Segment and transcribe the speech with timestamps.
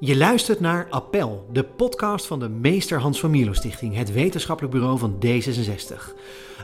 [0.00, 4.74] Je luistert naar Appel, de podcast van de Meester Hans van Mierlo Stichting, het wetenschappelijk
[4.74, 6.14] bureau van D66.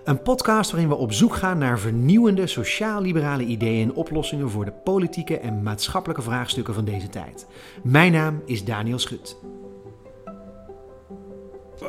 [0.04, 4.72] Een podcast waarin we op zoek gaan naar vernieuwende sociaal-liberale ideeën en oplossingen voor de
[4.72, 7.46] politieke en maatschappelijke vraagstukken van deze tijd.
[7.82, 9.36] Mijn naam is Daniel Schut.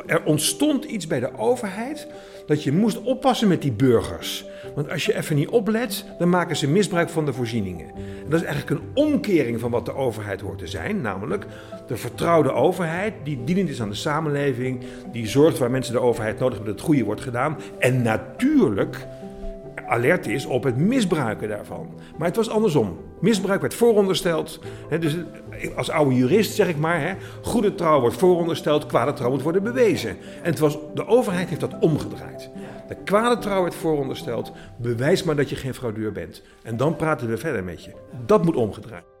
[0.06, 2.06] Er ontstond iets bij de overheid
[2.46, 4.44] dat je moest oppassen met die burgers.
[4.74, 7.86] Want als je even niet oplet, dan maken ze misbruik van de voorzieningen.
[8.24, 11.00] En dat is eigenlijk een omkering van wat de overheid hoort te zijn.
[11.00, 11.46] Namelijk
[11.86, 14.84] de vertrouwde overheid die dienend is aan de samenleving.
[15.12, 17.58] Die zorgt waar mensen de overheid nodig hebben dat het goede wordt gedaan.
[17.78, 19.06] En natuurlijk
[19.86, 21.94] alert is op het misbruiken daarvan.
[22.16, 22.98] Maar het was andersom.
[23.20, 24.60] Misbruik werd voorondersteld.
[24.88, 25.16] Hè, dus
[25.76, 29.62] als oude jurist zeg ik maar, hè, goede trouw wordt voorondersteld, kwade trouw moet worden
[29.62, 30.10] bewezen.
[30.42, 32.50] En het was, de overheid heeft dat omgedraaid.
[32.88, 36.42] De kwade trouw werd voorondersteld, bewijs maar dat je geen fraudeur bent.
[36.62, 37.92] En dan praten we verder met je.
[38.26, 39.13] Dat moet omgedraaid.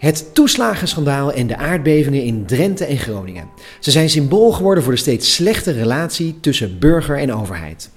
[0.00, 3.48] Het toeslagenschandaal en de aardbevingen in Drenthe en Groningen.
[3.80, 7.90] Ze zijn symbool geworden voor de steeds slechte relatie tussen burger en overheid.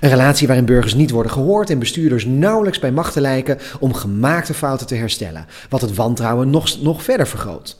[0.00, 4.54] Een relatie waarin burgers niet worden gehoord en bestuurders nauwelijks bij machten lijken om gemaakte
[4.54, 7.78] fouten te herstellen, wat het wantrouwen nog, nog verder vergroot.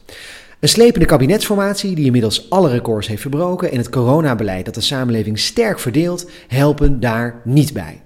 [0.61, 5.39] Een slepende kabinetsformatie die inmiddels alle records heeft verbroken en het coronabeleid dat de samenleving
[5.39, 8.01] sterk verdeelt, helpen daar niet bij.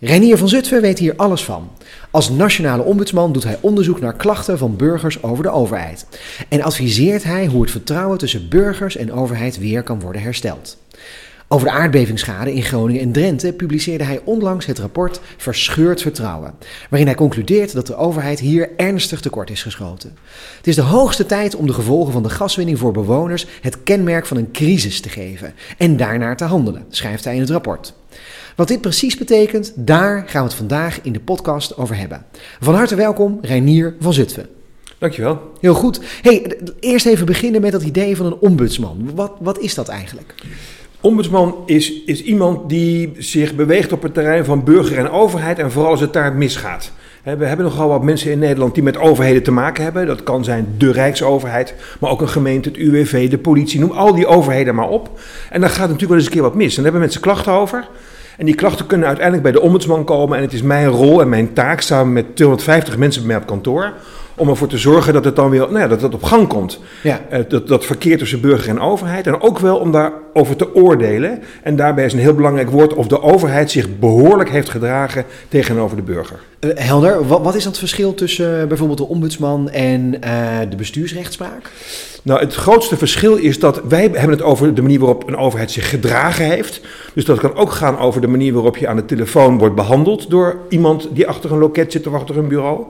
[0.00, 1.70] Reinier van Zutphen weet hier alles van.
[2.16, 6.06] Als nationale ombudsman doet hij onderzoek naar klachten van burgers over de overheid.
[6.48, 10.78] En adviseert hij hoe het vertrouwen tussen burgers en overheid weer kan worden hersteld.
[11.48, 16.54] Over de aardbevingsschade in Groningen en Drenthe publiceerde hij onlangs het rapport Verscheurd Vertrouwen,
[16.90, 20.16] waarin hij concludeert dat de overheid hier ernstig tekort is geschoten.
[20.56, 24.26] Het is de hoogste tijd om de gevolgen van de gaswinning voor bewoners het kenmerk
[24.26, 27.94] van een crisis te geven en daarnaar te handelen, schrijft hij in het rapport.
[28.56, 32.24] Wat dit precies betekent, daar gaan we het vandaag in de podcast over hebben.
[32.60, 34.46] Van harte welkom, Reinier van Zutphen.
[34.98, 35.40] Dankjewel.
[35.60, 36.00] Heel goed.
[36.22, 39.10] Hey, eerst even beginnen met dat idee van een ombudsman.
[39.14, 40.34] Wat, wat is dat eigenlijk?
[41.00, 45.72] Ombudsman is, is iemand die zich beweegt op het terrein van burger en overheid en
[45.72, 46.92] vooral als het daar misgaat.
[47.22, 50.06] We hebben nogal wat mensen in Nederland die met overheden te maken hebben.
[50.06, 53.80] Dat kan zijn de Rijksoverheid, maar ook een gemeente, het UWV, de politie.
[53.80, 55.20] Noem al die overheden maar op.
[55.50, 56.68] En dan gaat natuurlijk wel eens een keer wat mis.
[56.68, 57.88] En daar hebben mensen klachten over.
[58.36, 60.36] En die klachten kunnen uiteindelijk bij de ombudsman komen.
[60.36, 63.46] En het is mijn rol en mijn taak, samen met 250 mensen bij mij op
[63.46, 63.92] kantoor,
[64.36, 66.80] om ervoor te zorgen dat het dan weer nou ja, dat het op gang komt.
[67.02, 67.20] Ja.
[67.32, 69.26] Uh, dat, dat verkeer tussen burger en overheid.
[69.26, 71.42] En ook wel om daarover te oordelen.
[71.62, 75.96] En daarbij is een heel belangrijk woord of de overheid zich behoorlijk heeft gedragen tegenover
[75.96, 76.40] de burger.
[76.60, 80.10] Uh, helder, wat, wat, is dan het verschil tussen uh, bijvoorbeeld de ombudsman en
[80.70, 81.70] de bestuursrechtspraak?
[82.26, 85.70] Nou, het grootste verschil is dat wij hebben het over de manier waarop een overheid
[85.70, 86.80] zich gedragen heeft.
[87.14, 90.30] Dus dat kan ook gaan over de manier waarop je aan de telefoon wordt behandeld
[90.30, 92.84] door iemand die achter een loket zit of achter een bureau.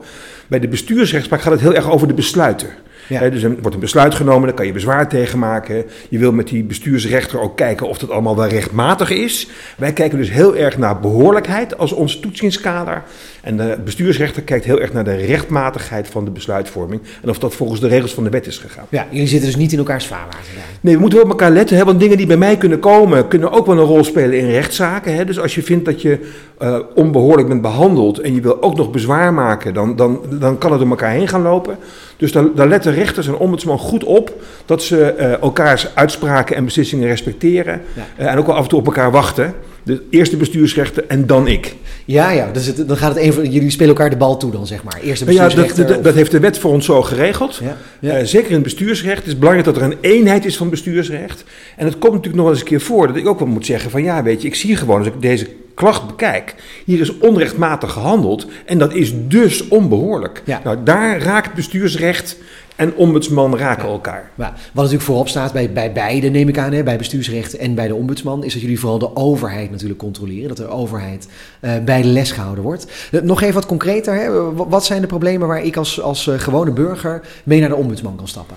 [0.47, 2.69] Bij de bestuursrechtspraak gaat het heel erg over de besluiten.
[3.07, 3.29] Ja.
[3.29, 5.85] dus er wordt een besluit genomen, daar kan je bezwaar tegen maken.
[6.09, 9.47] Je wil met die bestuursrechter ook kijken of dat allemaal wel rechtmatig is.
[9.77, 13.03] Wij kijken dus heel erg naar behoorlijkheid als ons toetsingskader.
[13.41, 17.01] En de bestuursrechter kijkt heel erg naar de rechtmatigheid van de besluitvorming.
[17.21, 18.85] En of dat volgens de regels van de wet is gegaan.
[18.89, 20.39] Ja, jullie zitten dus niet in elkaars vaarwater.
[20.81, 21.77] Nee, we moeten wel op elkaar letten.
[21.77, 24.49] Hè, want dingen die bij mij kunnen komen, kunnen ook wel een rol spelen in
[24.49, 25.15] rechtszaken.
[25.15, 25.25] Hè.
[25.25, 26.31] Dus als je vindt dat je
[26.61, 30.71] uh, onbehoorlijk bent behandeld en je wil ook nog bezwaar maken, dan, dan, dan kan
[30.71, 31.77] het door elkaar heen gaan lopen.
[32.17, 34.31] Dus daar, daar letten rechters en ombudsman goed op
[34.65, 37.81] dat ze uh, elkaars uitspraken en beslissingen respecteren.
[37.93, 38.05] Ja.
[38.19, 39.53] Uh, en ook wel af en toe op elkaar wachten.
[39.87, 41.75] De eerste bestuursrechter en dan ik.
[42.05, 42.51] Ja, ja.
[42.51, 43.51] Dus het, dan gaat het even.
[43.51, 44.99] Jullie spelen elkaar de bal toe dan, zeg maar.
[45.01, 45.77] Eerste bestuursrechter.
[45.77, 47.59] Ja, dat, dat, dat heeft de wet voor ons zo geregeld.
[47.63, 48.19] Ja, ja.
[48.19, 49.17] Uh, zeker in het bestuursrecht.
[49.17, 51.43] Het is belangrijk dat er een eenheid is van bestuursrecht.
[51.75, 53.65] En het komt natuurlijk nog wel eens een keer voor dat ik ook wel moet
[53.65, 56.55] zeggen: van ja, weet je, ik zie gewoon als ik deze klacht bekijk.
[56.85, 60.41] Hier is onrechtmatig gehandeld en dat is dus onbehoorlijk.
[60.45, 60.61] Ja.
[60.63, 62.37] Nou, daar raakt bestuursrecht
[62.77, 63.91] en ombudsman raken ja.
[63.91, 64.31] elkaar.
[64.35, 64.53] Ja.
[64.53, 67.87] Wat natuurlijk voorop staat bij, bij beide, neem ik aan, hè, bij bestuursrecht en bij
[67.87, 70.47] de ombudsman, is dat jullie vooral de overheid natuurlijk controleren.
[70.47, 71.27] Dat de overheid
[71.61, 72.87] uh, bij de les gehouden wordt.
[73.11, 74.53] Uh, nog even wat concreter, hè.
[74.53, 78.15] wat zijn de problemen waar ik als, als uh, gewone burger mee naar de ombudsman
[78.15, 78.55] kan stappen?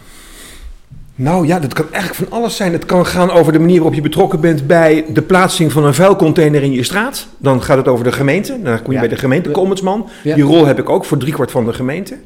[1.21, 2.73] Nou ja, dat kan eigenlijk van alles zijn.
[2.73, 5.95] Het kan gaan over de manier waarop je betrokken bent bij de plaatsing van een
[5.95, 7.27] vuilcontainer in je straat.
[7.37, 8.59] Dan gaat het over de gemeente.
[8.63, 9.01] Dan kom je ja.
[9.01, 10.09] bij de gemeente ombudsman.
[10.23, 10.35] Ja.
[10.35, 12.17] Die rol heb ik ook voor driekwart van de gemeente.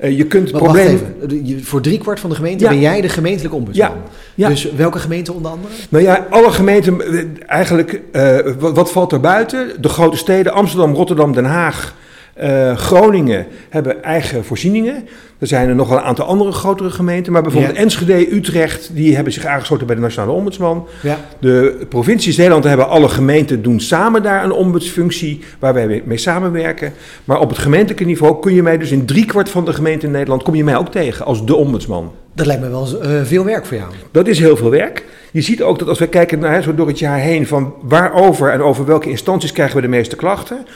[0.00, 1.16] Uh, je kunt even.
[1.62, 2.70] Voor driekwart van de gemeente ja.
[2.70, 3.92] ben jij de gemeentelijke ombudsman.
[4.34, 4.48] Ja.
[4.48, 5.74] Dus welke gemeente onder andere?
[5.88, 7.00] Nou ja, alle gemeenten
[7.46, 8.00] eigenlijk.
[8.12, 9.68] Uh, wat, wat, valt er buiten?
[9.80, 11.94] De grote steden Amsterdam, Rotterdam, Den Haag.
[12.42, 15.08] Uh, Groningen hebben eigen voorzieningen.
[15.38, 17.32] Er zijn er nog wel een aantal andere grotere gemeenten.
[17.32, 17.80] Maar bijvoorbeeld Ja.
[17.82, 20.86] Enschede, Utrecht, die hebben zich aangesloten bij de Nationale Ombudsman.
[21.02, 21.18] Ja.
[21.40, 26.92] De provincies Nederland hebben alle gemeenten doen samen daar een ombudsfunctie waar wij mee samenwerken.
[27.24, 30.14] Maar op het gemeentelijke niveau kun je mij dus in driekwart van de gemeenten in
[30.14, 32.12] Nederland kom je mij ook tegen als de ombudsman.
[32.34, 33.90] Dat lijkt me wel eh, veel werk voor jou.
[34.10, 35.04] Dat is heel veel werk.
[35.32, 37.74] Je ziet ook dat als we kijken naar, hè, zo door het jaar heen van
[37.82, 40.66] waarover en over welke instanties krijgen we de meeste klachten.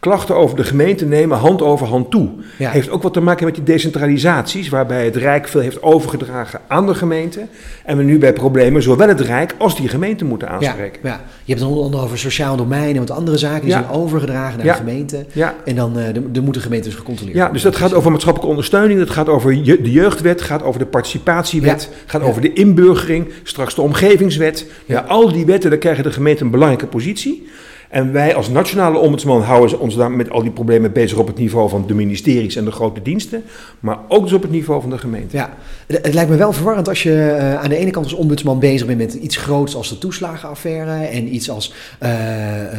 [0.00, 2.28] Klachten over de gemeente nemen hand over hand toe.
[2.58, 2.70] Ja.
[2.70, 6.86] Heeft ook wat te maken met die decentralisaties, waarbij het Rijk veel heeft overgedragen aan
[6.86, 7.46] de gemeente.
[7.84, 11.00] En we nu bij problemen zowel het Rijk als die gemeente moeten Ja, aanspreken.
[11.02, 11.20] ja.
[11.44, 13.78] Je hebt het onder andere over sociaal domein en wat andere zaken die Ja.
[13.82, 14.72] zijn overgedragen naar Ja.
[14.72, 15.26] de gemeente.
[15.32, 15.54] Ja.
[15.64, 17.62] En dan eh, de, de moeten gemeentes gecontroleerd Ja, worden.
[17.62, 20.86] dus dat gaat over maatschappelijke ondersteuning, dat gaat over je- de jeugdwet, gaat over de
[20.86, 21.96] participatiewet, Ja.
[22.06, 22.26] gaat Ja.
[22.28, 24.66] over de inburgering, straks de omgevingswet.
[24.86, 24.94] Ja.
[24.94, 25.00] Ja.
[25.00, 27.48] al die wetten, daar krijgen de gemeenten een belangrijke positie.
[27.90, 31.38] En wij als nationale ombudsman houden ons daar met al die problemen bezig op het
[31.38, 33.42] niveau van de ministeries en de grote diensten,
[33.80, 35.36] maar ook dus op het niveau van de gemeente.
[35.36, 35.50] Ja,
[35.86, 38.86] het, lijkt me wel verwarrend als je eh, aan de ene kant als ombudsman bezig
[38.86, 42.10] bent met iets groots als de toeslagenaffaire en iets als eh,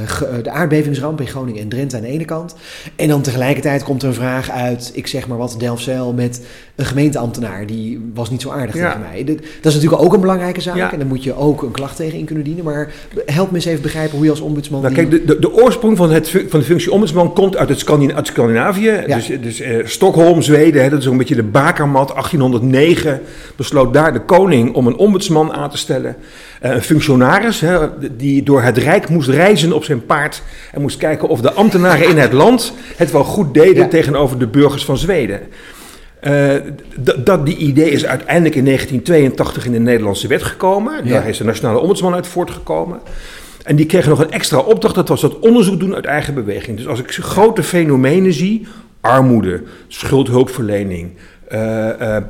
[0.05, 2.55] ge- de aardbevingsramp in Groningen en Drenthe aan de ene kant.
[2.95, 6.85] En dan tegelijkertijd komt er een vraag uit, ik zeg maar wat, Delfzijl met een
[6.85, 8.85] gemeenteambtenaar, die was niet zo aardig Ja.
[8.93, 9.23] tegen mij.
[9.23, 10.91] Dat is natuurlijk ook een belangrijke zaak Ja.
[10.91, 12.63] en daar moet je ook een klacht tegen in kunnen dienen.
[12.63, 12.91] Maar
[13.25, 14.81] help me eens even begrijpen hoe je als ombudsman...
[14.81, 18.13] Nou, kijk, de, de, de oorsprong van, het, van de functie ombudsman komt uit, het
[18.15, 19.03] uit Scandinavië.
[19.07, 19.15] Ja.
[19.15, 22.07] Dus, dus eh, Stockholm, Zweden, hè, dat is een beetje de bakermat.
[22.07, 23.21] 1809
[23.55, 26.15] besloot daar de koning om een ombudsman aan te stellen.
[26.61, 27.77] Eh, een functionaris hè,
[28.17, 30.41] die door het Rijk moest reizen op zijn paard.
[30.71, 33.87] En moest kijken of de ambtenaren in het land het wel goed deden Ja.
[33.87, 35.39] tegenover de burgers van Zweden.
[36.19, 36.55] Eh,
[37.17, 40.93] dat die idee is uiteindelijk in 1982 in de Nederlandse wet gekomen.
[41.03, 41.11] Ja.
[41.11, 42.99] Daar is de nationale ombudsman uit voortgekomen.
[43.63, 46.77] En die kregen nog een extra opdracht, dat was dat onderzoek doen uit eigen beweging.
[46.77, 48.67] Dus als ik grote fenomenen zie,
[49.01, 51.11] armoede, schuldhulpverlening,
[51.51, 52.23] eh, eh,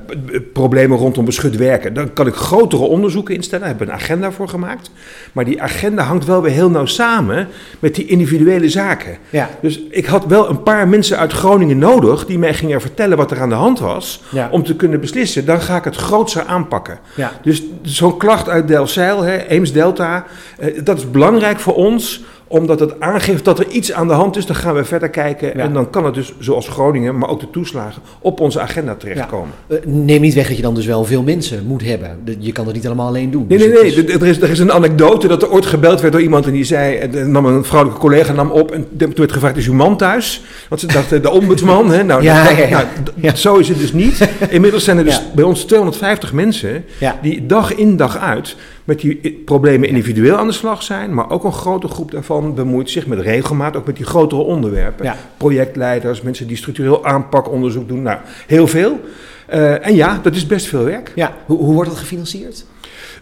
[0.53, 3.59] problemen rondom beschut werken, dan kan ik grotere onderzoeken instellen.
[3.59, 4.91] Daar hebben we een agenda voor gemaakt.
[5.31, 7.47] Maar die agenda hangt wel weer heel nauw samen
[7.79, 9.17] met die individuele zaken.
[9.29, 9.49] Ja.
[9.61, 13.31] Dus ik had wel een paar mensen uit Groningen nodig die mij gingen vertellen wat
[13.31, 14.23] er aan de hand was.
[14.29, 14.49] Ja.
[14.51, 16.99] Om te kunnen beslissen, dan ga ik het grootser aanpakken.
[17.15, 17.31] Ja.
[17.41, 20.25] Dus zo'n klacht uit Delfzijl, hè, Eems Delta,
[20.57, 24.35] eh, dat is belangrijk voor ons omdat het aangeeft dat er iets aan de hand
[24.37, 24.45] is.
[24.45, 25.63] Dan gaan we verder kijken Ja.
[25.63, 29.53] en dan kan het dus zoals Groningen, maar ook de toeslagen, op onze agenda terechtkomen.
[29.67, 32.17] Eh, Neem niet weg dat je dan dus wel veel mensen moet hebben.
[32.39, 33.45] Je kan het niet allemaal alleen doen.
[33.47, 33.85] Nee, Dus nee, nee.
[34.05, 36.51] is- Er is, er is een anekdote dat er ooit gebeld werd door iemand en
[36.51, 39.73] die zei, er nam een vrouwelijke collega nam op en toen werd gevraagd, is uw
[39.73, 40.41] man thuis?
[40.69, 42.03] Want ze dachten, de ombudsman, hè?
[42.03, 42.69] Nou, Ja, dat- ja, ja.
[42.69, 43.35] nou, Ja.
[43.35, 44.29] zo is het dus niet.
[44.49, 45.21] Inmiddels zijn er dus Ja.
[45.35, 47.19] bij ons 250 mensen Ja.
[47.21, 51.43] die dag in dag uit met die problemen individueel aan de slag zijn, maar ook
[51.43, 55.05] een grote groep daarvan bemoeit zich met regelmaat ook met die grotere onderwerpen.
[55.05, 55.15] Ja.
[55.37, 58.99] Projectleiders, mensen die structureel aanpakonderzoek doen, nou, heel veel.
[59.45, 61.11] Eh, en ja, dat is best veel werk.
[61.15, 62.65] Ja, hoe, hoe wordt dat gefinancierd?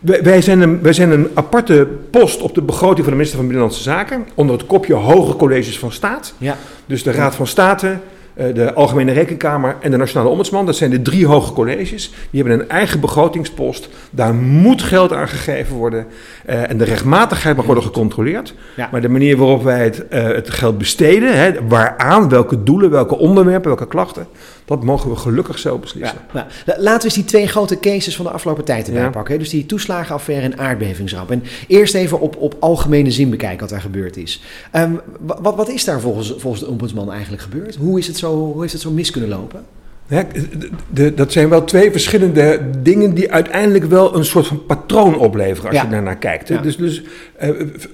[0.01, 3.38] Wij, wij, zijn een, wij zijn een aparte post op de begroting van de minister
[3.38, 4.27] van Binnenlandse Zaken.
[4.35, 6.33] Onder het kopje Hoge Colleges van Staat.
[6.38, 6.57] Ja.
[6.85, 7.97] Dus de Raad van State,
[8.39, 10.65] de Algemene Rekenkamer en de Nationale Ombudsman.
[10.65, 12.13] Dat zijn de drie hoge colleges.
[12.30, 13.89] Die hebben een eigen begrotingspost.
[14.12, 16.06] Daar moet geld aan gegeven worden.
[16.45, 18.53] Eh, en de rechtmatigheid mag worden gecontroleerd.
[18.75, 18.89] Ja.
[18.91, 23.18] Maar de manier waarop wij het, eh, het geld besteden, hè, waaraan, welke doelen, welke
[23.18, 24.27] onderwerpen, welke klachten,
[24.65, 26.17] dat mogen we gelukkig zelf beslissen.
[26.27, 29.01] Ja, nou, la- laten we eens die twee grote cases van de afgelopen tijd erbij
[29.01, 29.09] Ja.
[29.09, 29.33] pakken.
[29.33, 29.39] hè.
[29.39, 31.31] Dus die toeslagenaffaire en aardbevingsramp.
[31.31, 34.41] En eerst even op, op algemene zin bekijken wat daar gebeurd is.
[34.71, 37.75] Ehm, wa- wat, wat is daar volgens, volgens de ombudsman eigenlijk gebeurd?
[37.75, 39.65] Hoe, is het zo, hoe heeft het zo mis kunnen lopen?
[40.07, 44.66] Ja, de- de- dat zijn wel twee verschillende dingen die uiteindelijk wel een soort van
[44.66, 45.83] patroon opleveren als Ja.
[45.83, 46.47] je daarnaar kijkt.
[46.47, 46.61] Ja.
[46.61, 47.01] Dus, dus
[47.37, 47.49] eh,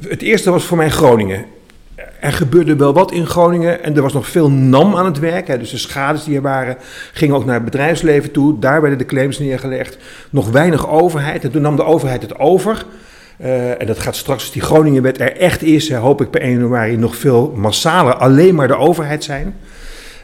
[0.08, 1.46] het eerste was voor mij Groningen.
[2.26, 5.60] Er gebeurde wel wat in Groningen en er was nog veel NAM aan het werk.
[5.60, 6.78] Dus de schades die er waren
[7.14, 8.60] gingen ook naar het bedrijfsleven toe.
[8.60, 9.98] Daar werden de claims neergelegd.
[10.30, 12.86] Nog weinig overheid en toen nam de overheid het over.
[13.38, 16.52] Eh, en dat gaat straks, als die Groningenwet er echt is, hoop ik per 1
[16.52, 19.56] januari nog veel massaler alleen maar de overheid zijn.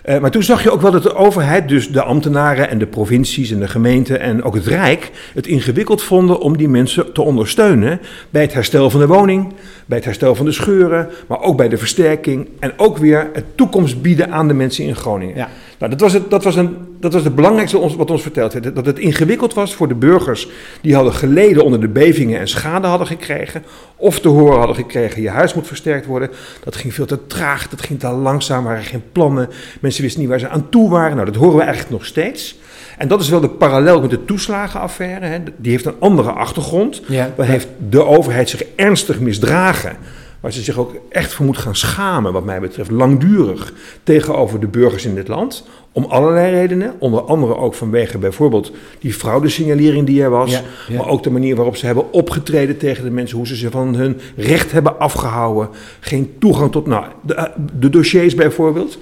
[0.02, 2.86] Eh, maar toen zag je ook wel dat de overheid, dus de ambtenaren en de
[2.86, 7.22] provincies en de gemeenten en ook het Rijk, het ingewikkeld vonden om die mensen te
[7.22, 9.54] ondersteunen bij het herstel van de woning,
[9.86, 13.46] bij het herstel van de scheuren, maar ook bij de versterking en ook weer het
[13.56, 15.36] toekomst bieden aan de mensen in Groningen.
[15.36, 15.50] Ja.
[15.82, 18.76] Nou, dat was het, dat was een, dat was het belangrijkste wat ons verteld werd.
[18.76, 20.48] Dat het ingewikkeld was voor de burgers
[20.82, 23.64] die hadden geleden onder de bevingen en schade hadden gekregen.
[23.96, 26.30] Of te horen hadden gekregen, je huis moet versterkt worden.
[26.64, 29.50] Dat ging veel te traag, dat ging te langzaam, waren geen plannen.
[29.80, 31.14] Mensen wisten niet waar ze aan toe waren.
[31.16, 32.60] Nou, dat horen we eigenlijk nog steeds.
[32.98, 35.26] En dat is wel de parallel met de toeslagenaffaire.
[35.26, 35.38] Hè.
[35.58, 37.02] Die heeft een andere achtergrond.
[37.08, 37.34] Ja.
[37.38, 39.98] Heeft de overheid zich ernstig misdragen.
[40.42, 44.68] Waar ze zich ook echt voor moet gaan schamen, wat mij betreft, langdurig tegenover de
[44.68, 45.68] burgers in dit land.
[45.92, 50.98] Om allerlei redenen, onder andere ook vanwege bijvoorbeeld die fraudesignalering die er was, Ja, ja.
[50.98, 53.96] maar ook de manier waarop ze hebben opgetreden tegen de mensen, hoe ze ze van
[53.96, 55.70] hun recht hebben afgehouden,
[56.00, 57.46] geen toegang tot, nou, de, eh,
[57.80, 58.98] de dossiers bijvoorbeeld.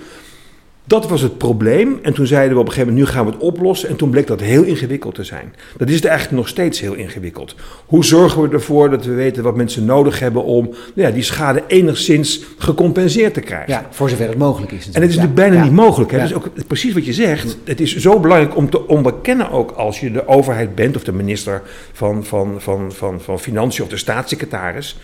[0.90, 2.00] Dat was het probleem.
[2.02, 3.90] En toen zeiden we op een gegeven moment, nu gaan we het oplossen.
[3.90, 5.54] En toen bleek dat heel ingewikkeld te zijn.
[5.78, 7.56] Dat is het eigenlijk nog steeds heel ingewikkeld.
[7.86, 11.24] Hoe zorgen we ervoor dat we weten wat mensen nodig hebben om nou ja, die
[11.24, 13.74] schade enigszins gecompenseerd te krijgen?
[13.74, 14.86] Ja, voor zover het mogelijk is.
[14.86, 15.28] En het is natuurlijk.
[15.28, 15.64] natuurlijk bijna Ja.
[15.64, 16.12] niet mogelijk.
[16.12, 16.18] Hè?
[16.18, 16.24] Ja.
[16.24, 17.58] Dus ook precies wat je zegt.
[17.64, 20.96] Het is zo belangrijk om te onderkennen ook als je de overheid bent...
[20.96, 21.62] of de minister
[21.94, 24.98] van, van, van, van, van Financiën of de staatssecretaris...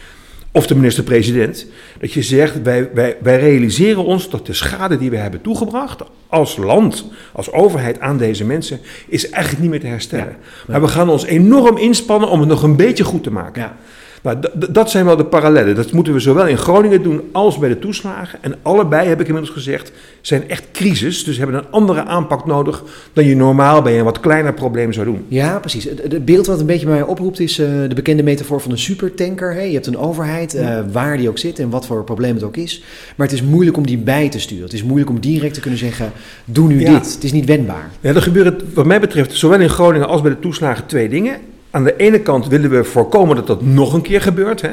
[0.56, 1.66] of de minister-president...
[2.00, 6.02] dat je zegt, wij, wij, wij realiseren ons dat de schade die we hebben toegebracht...
[6.28, 8.80] als land, als overheid aan deze mensen...
[9.08, 10.36] is eigenlijk niet meer te herstellen.
[10.68, 13.62] Maar we gaan ons enorm inspannen om het nog een beetje goed te maken.
[13.62, 13.78] Ja.
[14.25, 14.38] Nou,
[14.70, 15.75] dat zijn wel de parallellen.
[15.75, 18.39] Dat moeten we zowel in Groningen doen als bij de toeslagen.
[18.41, 19.91] En allebei, heb ik inmiddels gezegd,
[20.22, 21.24] zijn echt crisis.
[21.24, 25.05] Dus hebben een andere aanpak nodig dan je normaal bij een wat kleiner probleem zou
[25.05, 25.25] doen.
[25.27, 25.84] Ja, precies.
[25.84, 28.77] Het, beeld wat een beetje bij mij oproept is eh, de bekende metafoor van een
[28.77, 29.53] supertanker.
[29.53, 29.62] Hè?
[29.62, 32.58] Je hebt een overheid, eh, waar die ook zit en wat voor probleem het ook
[32.58, 32.84] is.
[33.15, 34.63] Maar het is moeilijk om die bij te sturen.
[34.63, 36.12] Het is moeilijk om direct te kunnen zeggen,
[36.46, 36.94] doe nu Ja.
[36.94, 37.13] dit.
[37.13, 37.91] Het is niet wendbaar.
[38.00, 41.38] Ja, er gebeuren wat mij betreft zowel in Groningen als bij de toeslagen twee dingen.
[41.75, 44.62] Aan de ene kant willen we voorkomen dat dat nog een keer gebeurt.
[44.62, 44.72] Hè?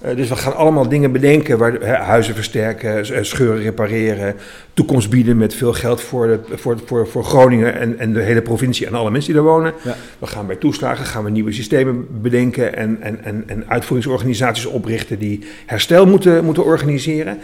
[0.00, 4.34] Eh, dus we gaan allemaal dingen bedenken, waar, hè, huizen versterken, eh, scheuren repareren,
[4.74, 8.42] toekomst bieden met veel geld voor, de, voor, voor, voor Groningen en, en de hele
[8.42, 9.72] provincie en alle mensen die daar wonen.
[9.84, 9.96] Ja.
[10.18, 15.18] We gaan bij toeslagen gaan we nieuwe systemen bedenken en, en, en, en uitvoeringsorganisaties oprichten
[15.18, 17.38] die herstel moeten, moeten organiseren.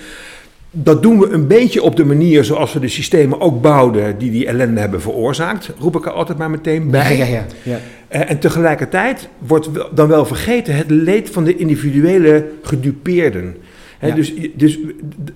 [0.70, 4.30] Dat doen we een beetje op de manier zoals we de systemen ook bouwden die
[4.30, 5.70] die ellende hebben veroorzaakt.
[5.78, 7.16] Roep ik er altijd maar meteen bij.
[7.16, 7.44] Ja, ja, ja.
[7.62, 7.78] ja.
[8.14, 13.56] Eh, En tegelijkertijd wordt dan wel vergeten het leed van de individuele gedupeerden.
[14.00, 14.14] Ja.
[14.14, 14.78] dus, dus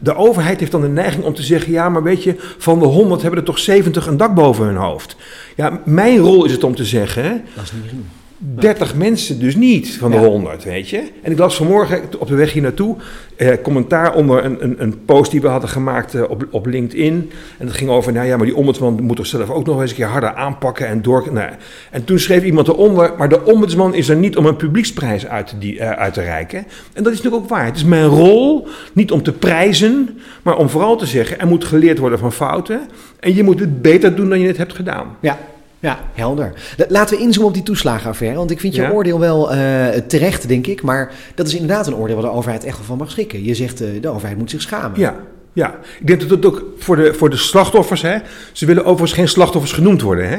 [0.01, 2.85] de overheid heeft dan de neiging om te zeggen: ja, maar weet je, van de
[2.85, 5.17] 100 hebben er toch 70 een dak boven hun hoofd.
[5.55, 8.07] Ja, mijn rol is het om te zeggen: Dat is niet doen.
[8.39, 10.23] 30 mensen dus niet van de Ja.
[10.23, 11.11] 100, weet je.
[11.23, 12.97] En ik las vanmorgen op de weg hier naartoe
[13.37, 17.31] eh, commentaar onder een, een, een post die we hadden gemaakt eh, op, op LinkedIn.
[17.59, 19.91] En dat ging over, nou ja, maar die ombudsman moet toch zelf ook nog eens
[19.91, 21.29] een keer harder aanpakken en door...
[21.33, 21.51] Nou,
[21.91, 25.47] en toen schreef iemand eronder, maar de ombudsman is er niet om een publieksprijs uit
[25.47, 26.59] te, die, eh, uit te reiken.
[26.93, 27.65] En dat is natuurlijk ook waar.
[27.65, 31.65] Het is mijn rol niet om te prijzen, maar om vooral te zeggen, er moet
[31.65, 32.81] geleerd worden van fouten.
[33.21, 35.17] En je moet het beter doen dan je het hebt gedaan.
[35.21, 35.39] Ja,
[35.81, 36.53] ja, helder.
[36.77, 38.37] La- Laten we inzoomen op die toeslagenaffaire.
[38.39, 38.91] Want ik vind je Ja.
[38.91, 40.83] oordeel wel eh, terecht, denk ik.
[40.83, 43.45] Maar dat is inderdaad een oordeel waar de overheid echt wel van mag schrikken.
[43.45, 45.01] Je zegt, eh, de overheid moet zich schamen.
[45.01, 45.15] Ja,
[45.53, 45.75] ja.
[46.01, 48.17] Ik denk dat het ook voor de, voor de slachtoffers, hè,
[48.53, 50.29] ze willen overigens geen slachtoffers genoemd worden.
[50.29, 50.37] Hè?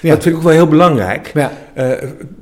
[0.00, 0.14] Ja.
[0.14, 1.30] Dat vind ik ook wel heel belangrijk.
[1.34, 1.52] Ja.
[1.74, 1.90] Eh,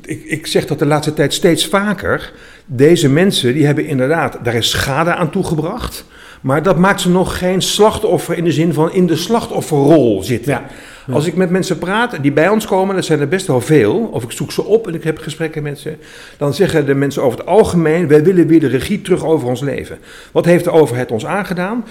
[0.04, 2.33] ik, ik zeg dat de laatste tijd steeds vaker.
[2.66, 6.04] Deze mensen, die hebben inderdaad, daar is schade aan toegebracht.
[6.40, 10.52] Maar dat maakt ze nog geen slachtoffer in de zin van in de slachtofferrol zitten.
[10.52, 10.64] Ja.
[11.12, 14.08] Als ik met mensen praat die bij ons komen, dat zijn er best wel veel,
[14.12, 15.94] of ik zoek ze op en ik heb gesprekken met ze,
[16.36, 19.60] dan zeggen de mensen over het algemeen: wij willen weer de regie terug over ons
[19.60, 19.98] leven.
[20.32, 21.84] Wat heeft de overheid ons aangedaan?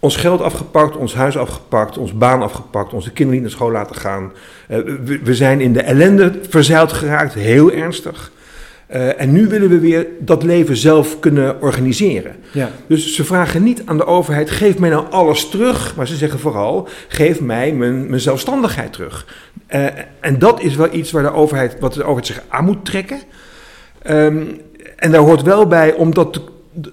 [0.00, 3.96] Ons geld afgepakt, ons huis afgepakt, ons baan afgepakt, onze kinderen niet naar school laten
[3.96, 4.32] gaan.
[4.68, 8.30] Eh, we, we zijn in de ellende verzeild geraakt, heel ernstig.
[8.86, 12.36] Eh, en nu willen we weer dat leven zelf kunnen organiseren.
[12.52, 12.70] Ja.
[12.86, 15.96] Dus ze vragen niet aan de overheid: geef mij nou alles terug.
[15.96, 19.26] Maar ze zeggen vooral: geef mij mijn, mijn zelfstandigheid terug.
[19.66, 19.84] Eh,
[20.20, 23.18] en dat is wel iets waar de overheid, wat de overheid zich aan moet trekken.
[24.02, 24.42] Ehm,
[24.96, 26.40] en daar hoort wel bij, om dat, te-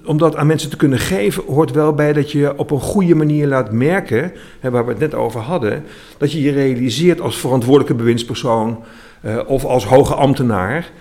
[0.06, 3.16] om dat aan mensen te kunnen geven, hoort wel bij dat je op een goede
[3.16, 5.84] manier laat merken, hè, waar we het net over hadden,
[6.18, 8.84] dat je je realiseert als verantwoordelijke bewindspersoon
[9.22, 10.92] eh, of als hoge ambtenaar.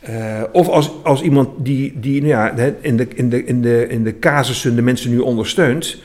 [0.00, 3.88] Eh, of als, als iemand die, die nou ja, in, de, in, de, in, de,
[3.88, 5.96] in de casussen de mensen nu ondersteunt,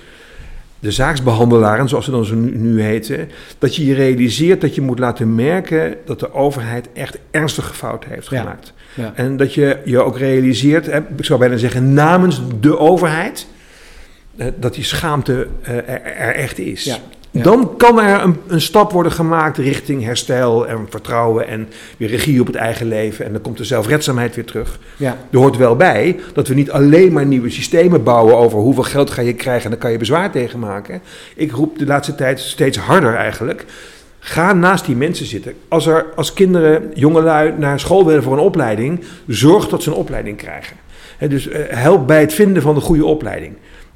[0.80, 4.82] de zaaksbehandelaren, zoals ze dan zo nu, nu heten, dat je je realiseert dat je
[4.82, 8.74] moet laten merken dat de overheid echt ernstige fouten heeft gemaakt.
[8.94, 9.12] Ja.
[9.16, 13.48] En dat je je ook realiseert, hè, ik zou bijna zeggen namens de overheid,
[14.36, 16.84] eh, dat die schaamte eh, er, er echt is.
[16.84, 16.98] Ja.
[17.36, 17.44] Ja.
[17.44, 22.42] Dan kan er een, een stap worden gemaakt richting herstel en vertrouwen en weer regie
[22.42, 23.26] op het eigen leven.
[23.26, 24.80] En dan komt de zelfredzaamheid weer terug.
[24.98, 25.18] Ja.
[25.32, 29.10] Er hoort wel bij dat we niet alleen maar nieuwe systemen bouwen over hoeveel geld
[29.10, 31.02] ga je krijgen en dan kan je bezwaar tegen maken.
[31.36, 33.66] Ik roep de laatste tijd steeds harder eigenlijk.
[34.20, 35.54] Ga naast die mensen zitten.
[35.68, 39.96] Als er als kinderen, jongelui naar school willen voor een opleiding, zorg dat ze een
[39.96, 40.76] opleiding krijgen.
[41.18, 43.54] Hè, dus eh, help bij het vinden van de goede opleiding.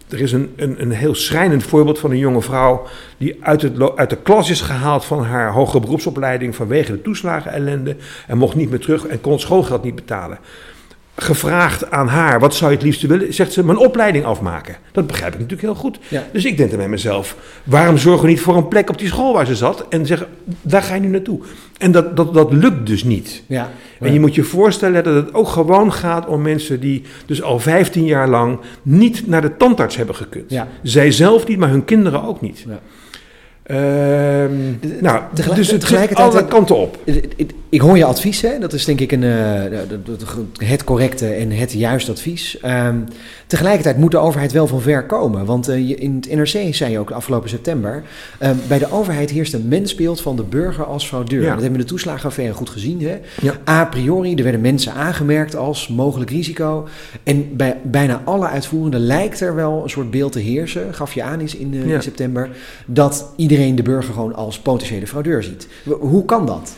[0.09, 2.87] Er is een, een, een heel schrijnend voorbeeld van een jonge vrouw
[3.17, 7.51] die uit, het, uit de klas is gehaald van haar hogere beroepsopleiding vanwege de toeslagen
[7.51, 7.95] ellende
[8.27, 10.39] en mocht niet meer terug en kon schoolgeld niet betalen.
[11.23, 13.33] Gevraagd aan haar, wat zou je het liefste willen?
[13.33, 14.75] Zegt ze, mijn opleiding afmaken.
[14.91, 15.99] Dat begrijp ik natuurlijk heel goed.
[16.07, 16.23] Ja.
[16.31, 19.07] Dus ik denk dan bij mezelf, waarom zorgen we niet voor een plek op die
[19.07, 19.85] school waar ze zat?
[19.89, 20.27] En zeggen,
[20.61, 21.39] daar ga je nu naartoe.
[21.77, 23.43] En dat, dat, dat lukt dus niet.
[23.47, 23.69] Ja.
[23.99, 27.59] En je moet je voorstellen dat het ook gewoon gaat om mensen die dus al
[27.59, 30.51] 15 jaar lang niet naar de tandarts hebben gekund.
[30.51, 30.67] Ja.
[30.83, 32.65] Zij zelf niet, maar hun kinderen ook niet.
[32.67, 32.79] Ja.
[33.69, 34.51] Ehm,
[34.99, 35.21] nou,
[35.55, 36.97] dus het tegelijkertijd- alle kanten op.
[37.71, 38.59] Ik hoor je advies, hè?
[38.59, 39.79] dat is denk ik een, eh,
[40.67, 42.59] het correcte en het juiste advies.
[42.59, 42.97] Ehm,
[43.47, 45.45] tegelijkertijd moet de overheid wel van ver komen.
[45.45, 48.03] Want eh, in het NRC zei je ook afgelopen september...
[48.39, 51.41] ehm, bij de overheid heerst een mensbeeld van de burger als fraudeur.
[51.41, 51.45] Ja.
[51.45, 53.01] Dat hebben we in de toeslagenaffaire goed gezien.
[53.01, 53.19] Hè?
[53.41, 53.53] Ja.
[53.69, 56.87] A priori, er werden mensen aangemerkt als mogelijk risico.
[57.23, 60.93] En bij bijna alle uitvoerenden lijkt er wel een soort beeld te heersen...
[60.93, 62.01] gaf je aan is in, eh, Ja.
[62.01, 62.49] september...
[62.85, 65.67] dat iedereen de burger gewoon als potentiële fraudeur ziet.
[65.99, 66.75] Hoe kan dat?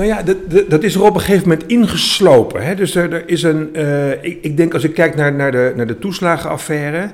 [0.00, 0.36] Nou ja, dat,
[0.70, 2.62] dat- is er op een gegeven moment ingeslopen.
[2.66, 2.74] Hè?
[2.74, 3.74] Dus er, er is een.
[3.74, 7.10] eh, ik, ik denk als ik kijk naar, naar, de, naar de toeslagenaffaire.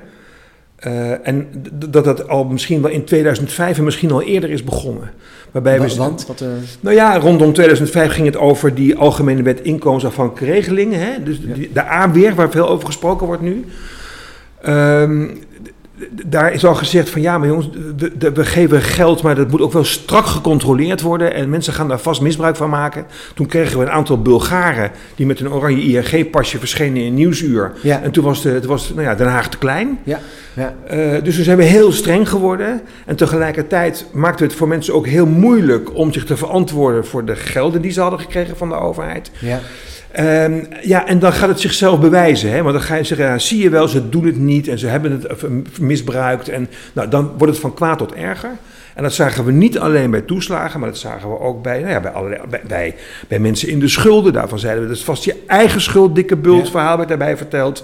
[0.75, 5.11] eh, en dat dat al misschien wel in 2005 en misschien al eerder is begonnen.
[5.51, 5.87] Waarbij we.
[5.87, 6.27] Wa- Want?
[6.27, 6.47] Wat, eh,
[6.79, 10.99] Nou ja, rondom 2005 ging het over die algemene wet inkomensafhankelijke regelingen.
[10.99, 11.23] Hè?
[11.23, 11.39] Dus
[11.73, 13.65] de aanweer, waar veel over gesproken wordt nu.
[14.61, 15.46] D-
[16.25, 19.61] daar is al gezegd van ja, maar jongens, we, we geven geld, maar dat moet
[19.61, 21.33] ook wel strak gecontroleerd worden.
[21.33, 23.05] En mensen gaan daar vast misbruik van maken.
[23.35, 27.71] Toen kregen we een aantal Bulgaren die met een oranje ING-pasje verschenen in Nieuwsuur.
[27.81, 28.01] Ja.
[28.01, 29.99] En toen was, de, het was nou ja, Den Haag te klein.
[30.03, 30.19] ja,
[30.53, 30.75] ja.
[30.87, 32.81] Eh, dus we zijn weer heel streng geworden.
[33.05, 37.35] En tegelijkertijd maakte het voor mensen ook heel moeilijk om zich te verantwoorden voor de
[37.35, 39.31] gelden die ze hadden gekregen van de overheid.
[39.39, 39.59] ja.
[40.11, 42.51] Ehm, ja, en dan gaat het zichzelf bewijzen.
[42.51, 42.61] Hè?
[42.61, 44.87] Want dan ga je zeggen, ja, zie je wel, ze doen het niet en ze
[44.87, 45.49] hebben het eh,
[45.79, 46.49] misbruikt.
[46.49, 48.51] En nou, dan wordt het van kwaad tot erger.
[48.93, 51.91] En dat zagen we niet alleen bij toeslagen, maar dat zagen we ook bij, nou
[51.91, 52.95] ja, bij, allerlei, bij, bij,
[53.27, 54.33] bij mensen in de schulden.
[54.33, 56.71] Daarvan zeiden we, dat is vast je eigen schuld, dikke bult, Ja.
[56.71, 57.83] verhaal werd daarbij verteld.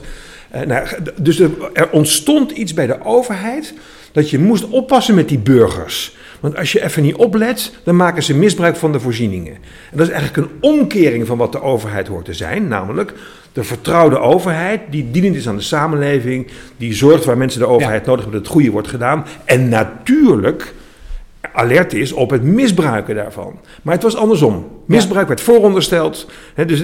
[0.49, 3.73] Eh, nou, dus er, er ontstond iets bij de overheid
[4.11, 6.15] dat je moest oppassen met die burgers.
[6.43, 9.53] Want als je even niet oplet, dan maken ze misbruik van de voorzieningen.
[9.91, 12.67] En dat is eigenlijk een omkering van wat de overheid hoort te zijn.
[12.67, 13.13] Namelijk
[13.53, 16.47] de vertrouwde overheid die dienend is aan de samenleving.
[16.77, 19.25] Die zorgt waar mensen de overheid nodig hebben dat het goede wordt gedaan.
[19.45, 20.73] En natuurlijk
[21.53, 23.59] alert is op het misbruiken daarvan.
[23.81, 24.67] Maar het was andersom.
[24.85, 26.27] Misbruik werd voorondersteld.
[26.67, 26.83] Dus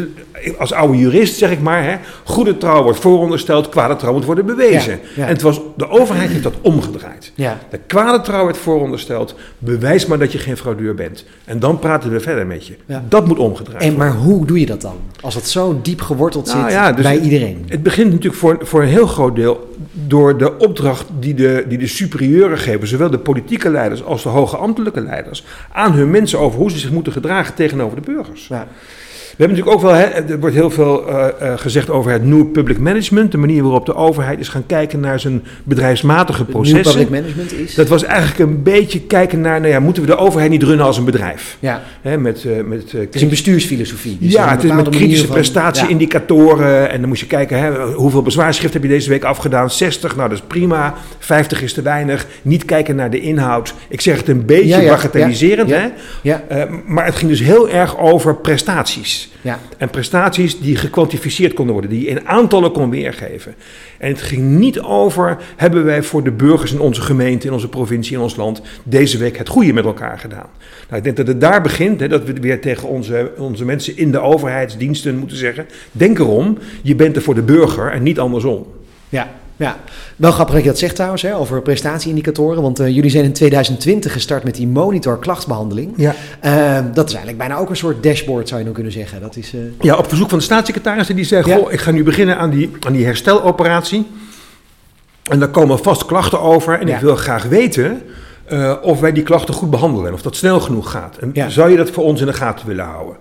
[0.57, 4.91] als oude jurist zeg ik maar, goede trouw wordt voorondersteld, kwade trouw moet worden bewezen.
[4.91, 5.23] Ja, ja.
[5.23, 7.31] En het was, de overheid heeft dat omgedraaid.
[7.35, 7.57] Ja.
[7.69, 11.25] De kwade trouw werd voorondersteld, bewijs maar dat je geen fraudeur bent.
[11.45, 12.75] En dan praten we verder met je.
[13.07, 14.13] Dat moet omgedraaid En, worden.
[14.13, 14.95] maar hoe doe je dat dan?
[15.21, 17.65] Als het zo diep geworteld Nou zit dus bij het- iedereen.
[17.67, 19.67] Het begint natuurlijk voor, voor een heel groot deel
[20.07, 24.29] door de opdracht die de, die de superieuren geven, zowel de politieke leiders als de
[24.29, 28.47] hoge ambtelijke leiders, aan hun mensen over hoe ze zich moeten gedragen tegenover de burgers.
[28.47, 28.67] Ja.
[29.39, 32.23] We hebben natuurlijk ook wel, hè, er wordt heel veel eh, eh, gezegd over het
[32.23, 36.93] nieuwe public management, de manier waarop de overheid is gaan kijken naar zijn bedrijfsmatige processen.
[36.93, 37.75] public management is...
[37.75, 40.85] Dat was eigenlijk een beetje kijken naar, nou ja, moeten we de overheid niet runnen
[40.85, 41.57] als een bedrijf?
[41.59, 44.17] ja, Hè, met, eh, met, het is een bestuursfilosofie.
[44.19, 46.89] Dus ja, het is met kritische prestatieindicatoren.
[46.89, 49.69] En dan moet je kijken, hè, hoeveel bezwaarschrift heb je deze week afgedaan?
[49.69, 50.93] 60, nou dat is prima.
[51.19, 52.27] 50 is te weinig.
[52.41, 53.73] Niet kijken naar de inhoud.
[53.89, 55.87] Ik zeg het een beetje Ja, ja, bagatelliserend, hè?
[56.21, 56.43] Ja,
[56.85, 59.28] maar het ging dus heel erg over prestaties.
[59.41, 63.55] Ja, En prestaties die gekwantificeerd konden worden, die je in aantallen kon weergeven.
[63.97, 67.69] En het ging niet over, hebben wij voor de burgers in onze gemeente, in onze
[67.69, 70.49] provincie, in ons land, deze week het goede met elkaar gedaan.
[70.85, 73.97] Nou, ik denk dat het daar begint, hè, dat we weer tegen onze, onze mensen
[73.97, 78.19] in de overheidsdiensten moeten zeggen, denk erom, je bent er voor de burger en niet
[78.19, 78.67] andersom.
[79.09, 79.29] ja,
[79.59, 79.75] ja.
[80.15, 82.61] Wel grappig dat je dat zegt trouwens, hè, over prestatieindicatoren.
[82.61, 85.93] Want eh, jullie zijn in 2020 gestart met die monitor klachtbehandeling.
[85.95, 86.15] Ja.
[86.39, 89.21] Eh, dat is eigenlijk bijna ook een soort dashboard, zou je dan kunnen zeggen.
[89.21, 89.53] Dat is...
[89.53, 91.55] eh, Ja, op verzoek van de staatssecretaris die zei: Ja.
[91.55, 94.07] Goh, ik ga nu beginnen aan die, aan die hersteloperatie.
[95.23, 96.79] En daar komen vast klachten over.
[96.79, 96.95] En Ja.
[96.95, 98.01] ik wil graag weten
[98.81, 100.07] of wij die klachten goed behandelen.
[100.07, 101.17] En of dat snel genoeg gaat.
[101.17, 101.49] En Ja.
[101.49, 103.15] zou je dat voor ons in de gaten willen houden?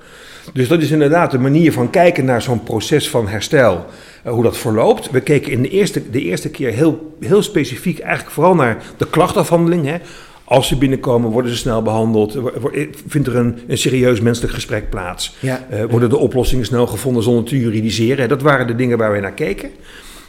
[0.53, 3.87] Dus dat is inderdaad een manier van kijken naar zo'n proces van herstel.
[4.23, 5.11] eh, hoe dat verloopt.
[5.11, 9.07] We keken in de eerste, de eerste keer heel, heel specifiek eigenlijk vooral naar de
[9.11, 9.87] klachtafhandeling.
[9.87, 9.97] Hè.
[10.45, 12.35] Als ze binnenkomen, worden ze snel behandeld?
[12.35, 12.71] Wo-
[13.09, 15.37] Vindt er een, een serieus menselijk gesprek plaats?
[15.41, 15.67] Ja.
[15.71, 18.29] Eh, worden de oplossingen snel gevonden zonder te juridiseren?
[18.29, 19.71] Dat waren de dingen waar we naar keken.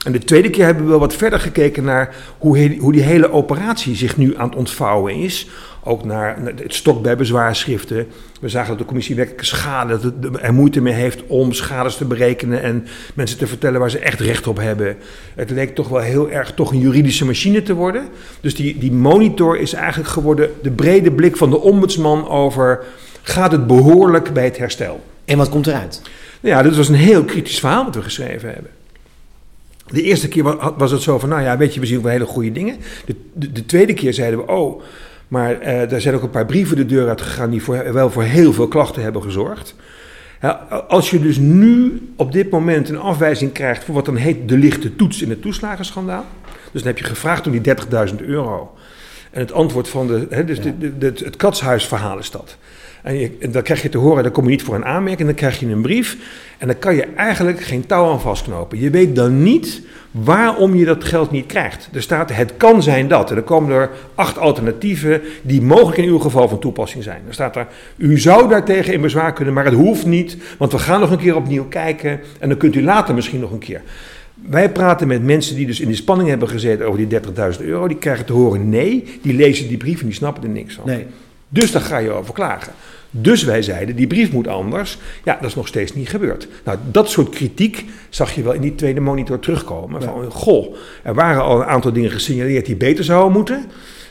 [0.06, 3.02] En de tweede keer hebben we wel wat verder gekeken naar hoe, he- hoe die
[3.02, 5.48] hele operatie zich nu aan het ontvouwen is.
[5.84, 8.08] Ook naar, naar het stok bij bezwaarschriften.
[8.42, 12.06] We zagen dat de commissie werkelijke schade dat er moeite mee heeft om schades te
[12.06, 14.98] berekenen en mensen te vertellen waar ze echt recht op hebben.
[15.36, 18.08] Het leek toch wel heel erg toch een juridische machine te worden.
[18.42, 22.84] Dus die, die monitor is eigenlijk geworden de brede blik van de ombudsman over
[23.22, 25.04] gaat het behoorlijk bij het herstel.
[25.26, 26.02] En wat komt eruit?
[26.40, 28.72] Nou ja, dit was een heel kritisch verhaal wat we geschreven hebben.
[29.90, 32.26] De eerste keer was het zo van, nou ja, weet je, we zien wel hele
[32.26, 32.78] goede dingen.
[33.06, 34.82] De, de, de tweede keer zeiden we, oh,
[35.28, 38.10] maar uh, er zijn ook een paar brieven de deur uit gegaan die voor, wel
[38.10, 39.76] voor heel veel klachten hebben gezorgd.
[40.42, 40.52] Ja,
[40.88, 44.58] als je dus nu op dit moment een afwijzing krijgt voor wat dan heet de
[44.58, 46.26] lichte toets in het toeslagenschandaal.
[46.72, 47.76] Dus dan heb je gevraagd om die
[48.10, 48.76] 30.000 euro.
[49.32, 52.58] En het antwoord van de, hè, dus de, de, de, het katshuisverhaal is dat.
[53.04, 55.60] En, dan krijg je te horen, dan kom je niet voor een aanmerking, dan krijg
[55.60, 56.18] je een brief.
[56.58, 58.80] En dan kan je eigenlijk geen touw aan vastknopen.
[58.80, 59.82] Je weet dan niet
[60.12, 61.90] waarom je dat geld niet krijgt.
[61.94, 63.30] Er staat, het kan zijn dat.
[63.30, 67.22] En dan komen er acht alternatieven die mogelijk in uw geval van toepassing zijn.
[67.24, 70.38] Dan staat er, u zou daartegen in bezwaar kunnen, maar het hoeft niet.
[70.58, 73.52] Want we gaan nog een keer opnieuw kijken en dan kunt u later misschien nog
[73.52, 73.82] een keer.
[74.34, 77.20] Wij praten met mensen die dus in de spanning hebben gezeten over die
[77.60, 77.88] 30.000 euro.
[77.88, 80.86] Die krijgen te horen nee, die lezen die brief en die snappen er niks van.
[80.86, 81.06] Nee.
[81.50, 82.74] Dus daar ga je over klagen.
[83.12, 84.98] Dus wij zeiden, die brief moet anders.
[85.24, 86.48] Ja, dat is nog steeds niet gebeurd.
[86.64, 90.02] Nou, dat soort kritiek zag je wel in die tweede monitor terugkomen.
[90.02, 93.66] Van, goh, er waren al een aantal dingen gesignaleerd die beter zouden moeten.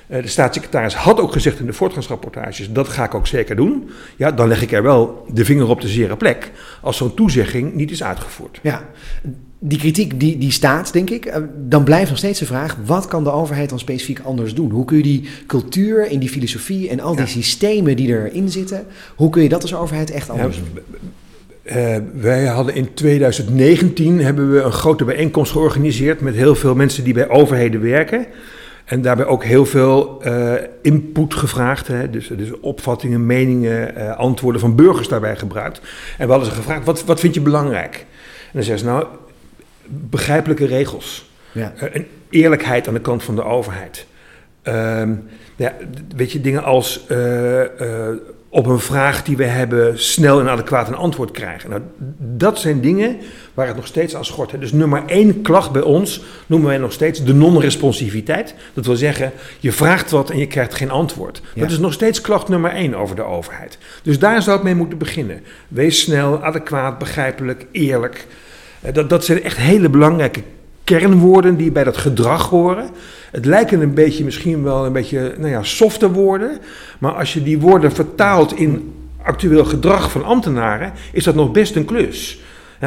[0.07, 3.90] Eh, de staatssecretaris had ook gezegd in de voortgangsrapportages, dat ga ik ook zeker doen.
[4.16, 6.51] Ja, dan leg ik er wel de vinger op de zere plek
[6.83, 8.59] als zo'n toezegging niet is uitgevoerd.
[8.62, 8.88] Ja,
[9.59, 11.27] die kritiek die, die staat, denk ik.
[11.27, 14.71] Eh, dan blijft nog steeds de vraag: wat kan de overheid dan specifiek anders doen?
[14.71, 18.87] Hoe kun je die cultuur in die filosofie en al die systemen die erin zitten,
[19.16, 20.83] hoe kun je dat als overheid echt anders doen?
[21.64, 27.05] Uh, wij hadden in 2019 hebben we een grote bijeenkomst georganiseerd met heel veel mensen
[27.05, 28.27] die bij overheden werken.
[28.85, 31.87] En daarbij ook heel veel uh, input gevraagd.
[31.87, 32.11] Hè?
[32.11, 35.81] Dus, dus opvattingen, meningen, uh, antwoorden van burgers daarbij gebruikt.
[36.18, 37.94] En we hadden ze gevraagd: wat, wat vind je belangrijk?
[37.94, 39.07] En dan zeggen ze nou
[39.88, 41.31] begrijpelijke regels.
[41.53, 41.72] Ja.
[41.77, 44.07] Uh, en eerlijkheid aan de kant van de overheid.
[44.64, 45.03] Uh,
[45.57, 45.74] ja,
[46.16, 47.68] weet je, dingen als uh, uh,
[48.48, 51.70] op een vraag die we hebben snel en adequaat een antwoord krijgen.
[51.70, 51.83] Nou,
[52.18, 53.16] dat zijn dingen
[53.55, 54.61] waar het nog steeds aan schort.
[54.61, 58.55] Dus nummer één klacht bij ons noemen wij nog steeds de non-responsiviteit.
[58.74, 61.42] Dat wil zeggen, je vraagt wat en je krijgt geen antwoord.
[61.55, 61.61] Ja.
[61.61, 63.79] Dat is nog steeds klacht nummer één over de overheid.
[64.03, 65.42] Dus daar zou het mee moeten beginnen.
[65.68, 68.27] Wees snel, adequaat, begrijpelijk, eerlijk.
[68.81, 70.43] Eh, dat, dat zijn echt hele belangrijke
[70.85, 72.91] kernwoorden die bij dat gedrag horen.
[73.31, 76.59] Het lijken een beetje misschien wel een beetje nou ja, softe woorden.
[76.99, 81.77] Maar als je die woorden vertaalt in actueel gedrag van ambtenaren, is dat nog best
[81.77, 82.41] een klus.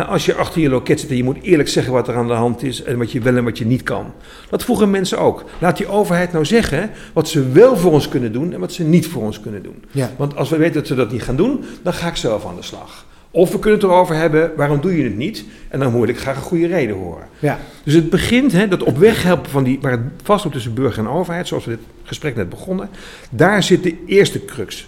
[0.07, 2.33] als je achter je loket zit en je moet eerlijk zeggen wat er aan de
[2.33, 4.13] hand is en wat je wel en wat je niet kan.
[4.49, 5.43] Dat vroegen mensen ook.
[5.59, 8.83] Laat die overheid nou zeggen wat ze wel voor ons kunnen doen en wat ze
[8.83, 9.83] niet voor ons kunnen doen.
[9.91, 10.09] Ja.
[10.17, 12.55] Want als we weten dat ze dat niet gaan doen, dan ga ik zelf aan
[12.55, 13.05] de slag.
[13.31, 15.45] Of we kunnen het erover hebben, waarom doe je het niet?
[15.69, 17.27] En dan moet ik graag een goede reden horen.
[17.39, 17.59] Ja.
[17.83, 21.03] Dus het begint, hè, dat op weg helpen van die, waar het vastloopt tussen burger
[21.03, 22.89] en overheid, zoals we dit gesprek net begonnen,
[23.29, 24.87] daar zit de eerste crux.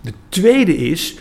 [0.00, 1.18] De tweede is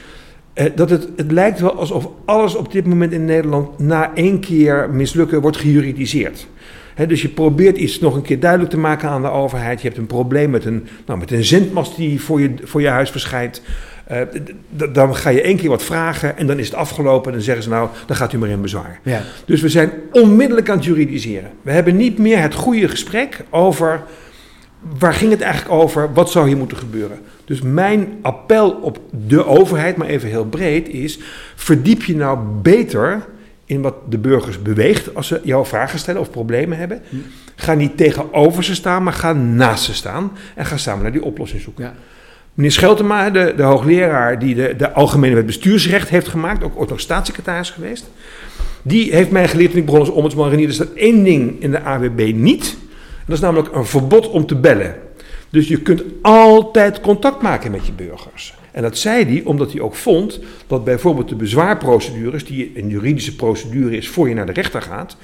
[0.53, 4.39] eh, dat het, het lijkt wel alsof alles op dit moment in Nederland na één
[4.39, 6.47] keer mislukken wordt gejuridiseerd.
[6.95, 9.81] He, dus je probeert iets nog een keer duidelijk te maken aan de overheid.
[9.81, 12.87] Je hebt een probleem met een, nou, met een zendmast die voor je, voor je
[12.87, 13.61] huis verschijnt.
[14.11, 14.17] Uh,
[14.93, 17.27] dan ga je één keer wat vragen en dan is het afgelopen.
[17.27, 18.99] En dan zeggen ze nou, dan gaat u maar in bezwaar.
[19.03, 19.21] Ja.
[19.45, 21.51] Dus we zijn onmiddellijk aan het juridiseren.
[21.61, 24.03] We hebben niet meer het goede gesprek over
[24.99, 27.19] waar ging het eigenlijk over, wat zou hier moeten gebeuren.
[27.45, 31.19] Dus mijn appel op de overheid, maar even heel breed, is:
[31.55, 33.25] verdiep je nou beter
[33.65, 37.01] in wat de burgers beweegt als ze jouw vragen stellen of problemen hebben.
[37.09, 37.15] Hm.
[37.55, 41.23] Ga niet tegenover ze staan, maar ga naast ze staan en ga samen naar die
[41.23, 41.83] oplossing zoeken.
[41.83, 41.93] Ja.
[42.53, 46.89] Meneer Scheltema, de, de hoogleraar die de, de Algemene Wet Bestuursrecht heeft gemaakt, ook ooit
[46.89, 48.09] nog staatssecretaris geweest,
[48.81, 51.71] die heeft mij geleerd toen ik begon als ombudsman Renier, er staat één ding in
[51.71, 52.77] de AWB niet.
[52.99, 54.95] En dat is namelijk een verbod om te bellen.
[55.49, 58.53] Dus je kunt altijd contact maken met je burgers.
[58.71, 63.35] En dat zei hij omdat hij ook vond dat bijvoorbeeld de bezwaarprocedures, die een juridische
[63.35, 65.17] procedure is voor je naar de rechter gaat,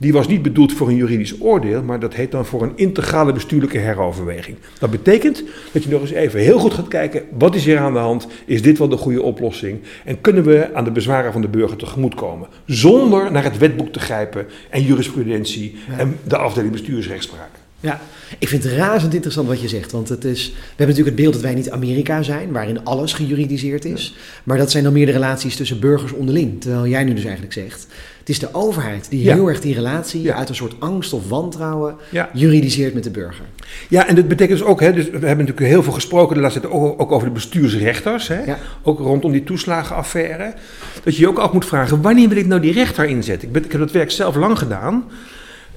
[0.00, 3.32] die was niet bedoeld voor een juridisch oordeel, maar dat heet dan voor een integrale
[3.32, 4.56] bestuurlijke heroverweging.
[4.78, 7.92] Dat betekent dat je nog eens even heel goed gaat kijken, wat is hier aan
[7.92, 8.26] de hand?
[8.44, 9.80] Is dit wel de goede oplossing?
[10.04, 12.48] En kunnen we aan de bezwaren van de burger tegemoetkomen?
[12.66, 17.50] Zonder naar het wetboek te grijpen en jurisprudentie en de afdeling bestuursrechtspraak.
[17.80, 18.00] Ja,
[18.38, 19.92] ik vind het razend interessant wat je zegt.
[19.92, 23.12] Want het is, we hebben natuurlijk het beeld dat wij niet Amerika zijn, waarin alles
[23.12, 24.14] gejuridiseerd is.
[24.44, 26.60] Maar dat zijn dan meer de relaties tussen burgers onderling.
[26.60, 27.86] Terwijl jij nu dus eigenlijk zegt,
[28.20, 31.96] het is de overheid die heel erg die relatie uit een soort angst of wantrouwen
[32.32, 33.44] juridiseert met de burger.
[33.88, 36.40] Ja, en dat betekent dus ook, hè, dus we hebben natuurlijk heel veel gesproken de
[36.40, 38.28] laatste tijd ook, ook over de bestuursrechters.
[38.28, 40.54] Hè, Ook rondom die toeslagenaffaire.
[41.02, 43.48] Dat je je ook af moet vragen, wanneer wil ik nou die rechter inzetten?
[43.48, 45.04] Ik, ben, ik heb dat werk zelf lang gedaan.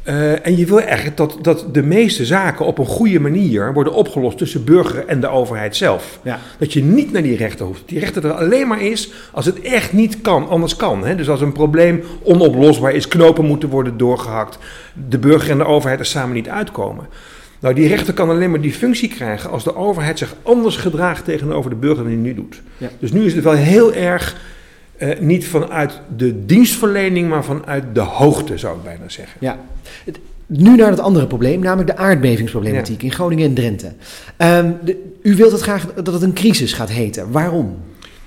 [0.07, 3.93] Uh, en je wil eigenlijk dat, dat de meeste zaken op een goede manier worden
[3.93, 6.19] opgelost tussen burger en de overheid zelf.
[6.23, 6.39] Ja.
[6.57, 7.83] Dat je niet naar die rechter hoeft.
[7.85, 11.05] Die rechter er alleen maar is als het echt niet kan, anders kan.
[11.05, 11.15] Hè?
[11.15, 14.57] Dus als een probleem onoplosbaar is, knopen moeten worden doorgehakt,
[15.09, 17.07] de burger en de overheid er samen niet uitkomen.
[17.59, 21.25] Nou, die rechter kan alleen maar die functie krijgen als de overheid zich anders gedraagt
[21.25, 22.61] tegenover de burger dan hij nu doet.
[22.77, 22.89] Ja.
[22.99, 24.35] Dus nu is het wel heel erg
[24.97, 29.37] uh, niet vanuit de dienstverlening, maar vanuit de hoogte, zou ik bijna zeggen.
[29.39, 29.59] Ja.
[30.45, 33.07] Nu naar het andere probleem, namelijk de aardbevingsproblematiek ja.
[33.07, 33.91] in Groningen en Drenthe.
[34.37, 37.31] Um, de, u wilt het graag dat het een crisis gaat heten.
[37.31, 37.77] Waarom?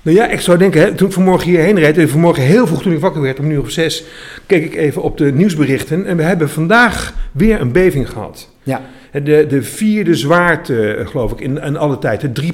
[0.07, 2.81] Nou ja, ik zou denken, hè, toen ik vanmorgen hierheen reed, en vanmorgen heel vroeg
[2.81, 4.03] toen ik wakker werd, om een uur of zes,
[4.45, 6.05] keek ik even op de nieuwsberichten.
[6.05, 8.49] En we hebben vandaag weer een beving gehad.
[8.63, 8.81] Ja.
[9.11, 12.51] De, de vierde zwaarte, geloof ik, in, in alle tijd, de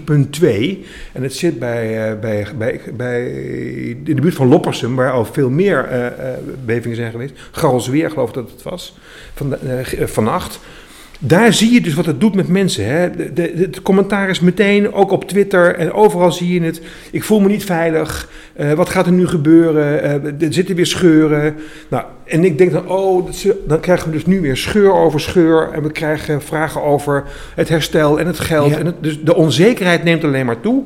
[0.81, 0.85] 3.2.
[1.11, 3.31] En het zit bij, uh, bij, bij, bij,
[4.03, 6.07] in de buurt van Loppersum, waar al veel meer uh, uh,
[6.65, 7.33] bevingen zijn geweest.
[7.51, 8.97] Garrelsweer, geloof ik dat het was,
[9.33, 9.55] van,
[10.05, 10.59] vannacht.
[11.25, 12.85] Daar zie je dus wat het doet met mensen.
[12.85, 13.11] Hè.
[13.11, 16.81] De, de, het commentaar is meteen, ook op Twitter en overal zie je het.
[17.11, 18.29] Ik voel me niet veilig.
[18.59, 20.03] Uh, wat gaat er nu gebeuren?
[20.03, 21.55] Uh, er zitten weer scheuren.
[21.89, 23.29] Nou, en ik denk dan, oh,
[23.67, 25.69] dan krijgen we dus nu weer scheur over scheur.
[25.71, 27.23] En we krijgen vragen over
[27.55, 28.69] het herstel en het geld.
[28.69, 28.77] Ja.
[28.77, 30.83] En het, dus de onzekerheid neemt alleen maar toe.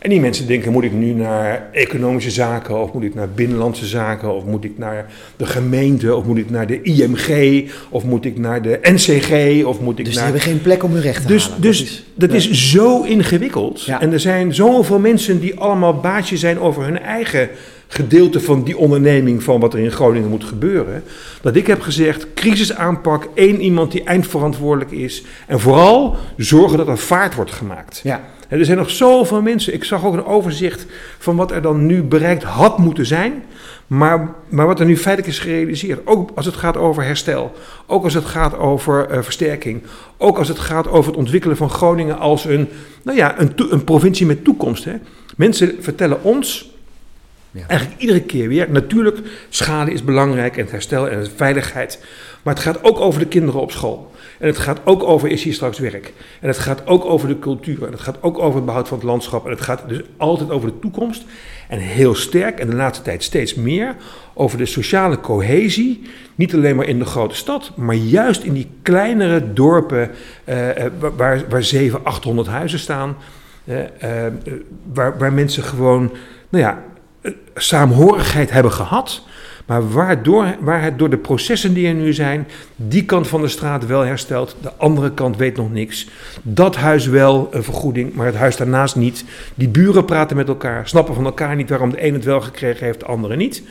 [0.00, 3.86] En die mensen denken, moet ik nu naar economische zaken, of moet ik naar binnenlandse
[3.86, 8.24] zaken, of moet ik naar de gemeente, of moet ik naar de IMG, of moet
[8.24, 10.24] ik naar de NCG, of moet ik dus naar...
[10.24, 11.60] die hebben geen plek om hun recht te Dus, halen.
[11.60, 12.38] dus dat is, dat nee.
[12.38, 13.82] is zo ingewikkeld.
[13.84, 14.00] Ja.
[14.00, 17.48] En er zijn zoveel mensen die allemaal baasje zijn over hun eigen
[17.92, 21.02] gedeelte van die onderneming van wat er in Groningen moet gebeuren.
[21.40, 25.24] Dat ik heb gezegd, crisisaanpak, één iemand die eindverantwoordelijk is.
[25.46, 28.00] En vooral zorgen dat er vaart wordt gemaakt.
[28.02, 28.20] Ja.
[28.48, 29.74] En er zijn nog zoveel mensen.
[29.74, 30.86] Ik zag ook een overzicht
[31.18, 33.42] van wat er dan nu bereikt had moeten zijn.
[33.86, 36.06] Maar, maar wat er nu feitelijk is gerealiseerd.
[36.06, 37.52] Ook als het gaat over herstel.
[37.86, 39.82] Ook als het gaat over uh, versterking.
[40.16, 42.68] Ook als het gaat over het ontwikkelen van Groningen als een,
[43.02, 44.84] nou ja, een, een provincie met toekomst.
[44.84, 44.92] Hè.
[45.36, 46.69] Mensen vertellen ons.
[47.52, 48.70] Eigenlijk iedere keer weer.
[48.70, 52.04] Natuurlijk, schade is belangrijk en het herstel en de veiligheid.
[52.42, 54.10] Maar het gaat ook over de kinderen op school.
[54.38, 56.12] En het gaat ook over is hier straks werk.
[56.40, 57.84] En het gaat ook over de cultuur.
[57.84, 59.44] En het gaat ook over het behoud van het landschap.
[59.44, 61.24] En het gaat dus altijd over de toekomst.
[61.68, 63.96] En heel sterk, en de laatste tijd steeds meer,
[64.34, 66.02] over de sociale cohesie.
[66.34, 70.10] Niet alleen maar in de grote stad, maar juist in die kleinere dorpen
[70.44, 70.56] uh,
[71.16, 73.16] waar, waar 700, 800 huizen staan.
[73.64, 73.76] Uh,
[74.92, 76.12] waar, waar mensen gewoon,
[76.48, 76.82] nou ja,
[77.54, 79.22] saamhorigheid hebben gehad.
[79.66, 83.48] Maar waardoor, waar het door de processen die er nu zijn, die kant van de
[83.48, 86.06] straat wel herstelt, de andere kant weet nog niks.
[86.42, 89.24] Dat huis wel een vergoeding, maar het huis daarnaast niet.
[89.54, 92.86] Die buren praten met elkaar, snappen van elkaar niet waarom de een het wel gekregen
[92.86, 93.62] heeft, de andere niet.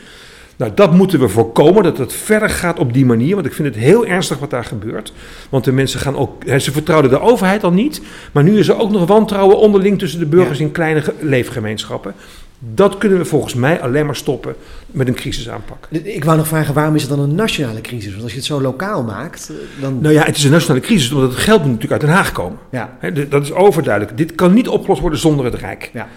[0.57, 3.33] Nou, dat moeten we voorkomen, dat het verder gaat op die manier.
[3.35, 5.13] Want ik vind het heel ernstig wat daar gebeurt.
[5.49, 6.43] Want de mensen gaan ook.
[6.57, 8.01] Ze vertrouwden de overheid al niet.
[8.31, 10.65] Maar nu is er ook nog wantrouwen onderling tussen de burgers Ja.
[10.65, 12.13] in kleine ge- leefgemeenschappen.
[12.59, 15.87] Dat kunnen we volgens mij alleen maar stoppen met een crisisaanpak.
[15.89, 18.11] Ik wou nog vragen, waarom is het dan een nationale crisis?
[18.11, 20.01] Want als je het zo lokaal maakt, eh, dan...
[20.01, 22.31] Nou ja, het is een nationale crisis, omdat het geld moet natuurlijk uit Den Haag
[22.31, 22.59] komen.
[22.71, 22.97] Ja,
[23.29, 24.17] dat is overduidelijk.
[24.17, 25.89] Dit kan niet opgelost worden zonder het Rijk.
[25.93, 26.07] ja.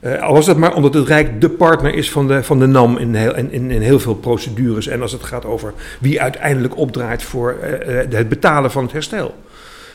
[0.00, 2.66] Eh, al was het maar omdat het Rijk de partner is van de, van de
[2.66, 4.86] NAM in heel, in, in, in heel veel procedures.
[4.86, 9.34] En als het gaat over wie uiteindelijk opdraait voor eh, het betalen van het herstel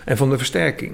[0.06, 0.92] en van de versterking.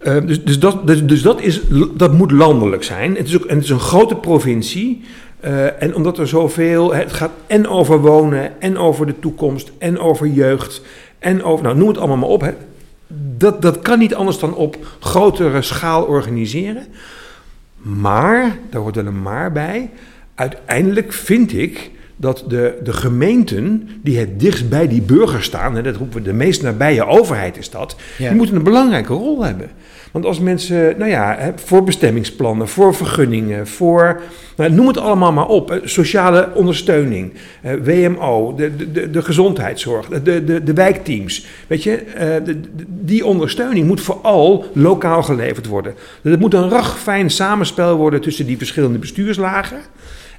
[0.00, 1.60] Eh, dus dus, dat, dus, dus dat, is,
[1.94, 3.16] dat moet landelijk zijn.
[3.16, 5.02] Het is, ook, en het is een grote provincie.
[5.40, 6.94] Eh, en omdat er zoveel.
[6.94, 10.82] Het gaat en over wonen, en over de toekomst, en over jeugd.
[11.18, 11.64] En over.
[11.64, 12.40] Nou, noem het allemaal maar op.
[12.40, 12.52] Hè.
[13.36, 16.86] Dat, dat kan niet anders dan op grotere schaal organiseren.
[17.76, 19.90] Maar, daar hoort wel een maar bij.
[20.34, 25.82] Uiteindelijk vind ik dat de, de gemeenten die het dichtst bij die burger staan, en
[25.84, 28.28] dat roepen we de meest nabije overheid is dat, Ja.
[28.28, 29.70] die moeten een belangrijke rol hebben.
[30.12, 34.20] Want als mensen, nou ja, voor bestemmingsplannen, voor vergunningen, voor,
[34.56, 37.32] nou, noem het allemaal maar op, sociale ondersteuning,
[37.82, 42.54] WMO, de, de- de, gezondheidszorg, de, de, de wijkteams, weet je, eh,
[42.88, 45.94] die ondersteuning moet vooral lokaal geleverd worden.
[46.22, 49.78] Het moet een ragfijn samenspel worden tussen die verschillende bestuurslagen.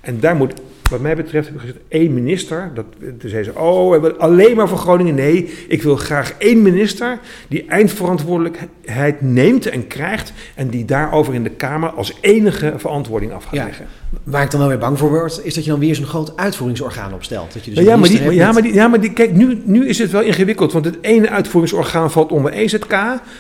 [0.02, 0.54] En daar moet,
[0.90, 2.72] wat mij betreft, heb ik gezegd, één minister.
[2.74, 2.86] Dat,
[3.20, 5.16] toen zei ze, oh, alleen maar voor Groningen.
[5.16, 10.34] Nee, ik wil graag één minister die eindverantwoordelijkheid neemt en krijgt.
[10.56, 13.64] En die daarover in de Kamer als enige verantwoording af gaat Ja.
[13.66, 13.86] leggen.
[14.24, 16.38] Waar ik dan wel weer bang voor word, is dat je dan weer zo'n groot
[16.38, 17.54] uitvoeringsorgaan opstelt.
[17.54, 19.88] Dat je dus ja, maar die, ja, maar die, ja, maar die, kijk, nu, nu
[19.88, 20.72] is het wel ingewikkeld.
[20.72, 22.96] Want het ene uitvoeringsorgaan valt onder EZK.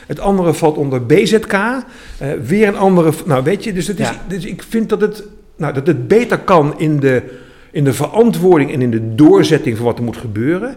[0.07, 1.53] Het andere valt onder BZK.
[1.53, 3.11] eh, weer een andere.
[3.25, 4.21] Nou, weet je, dus, het is, Ja.
[4.27, 5.23] dus ik vind dat het,
[5.61, 7.21] nou, dat het beter kan in de,
[7.71, 10.75] in de verantwoording en in de doorzetting van wat er moet gebeuren.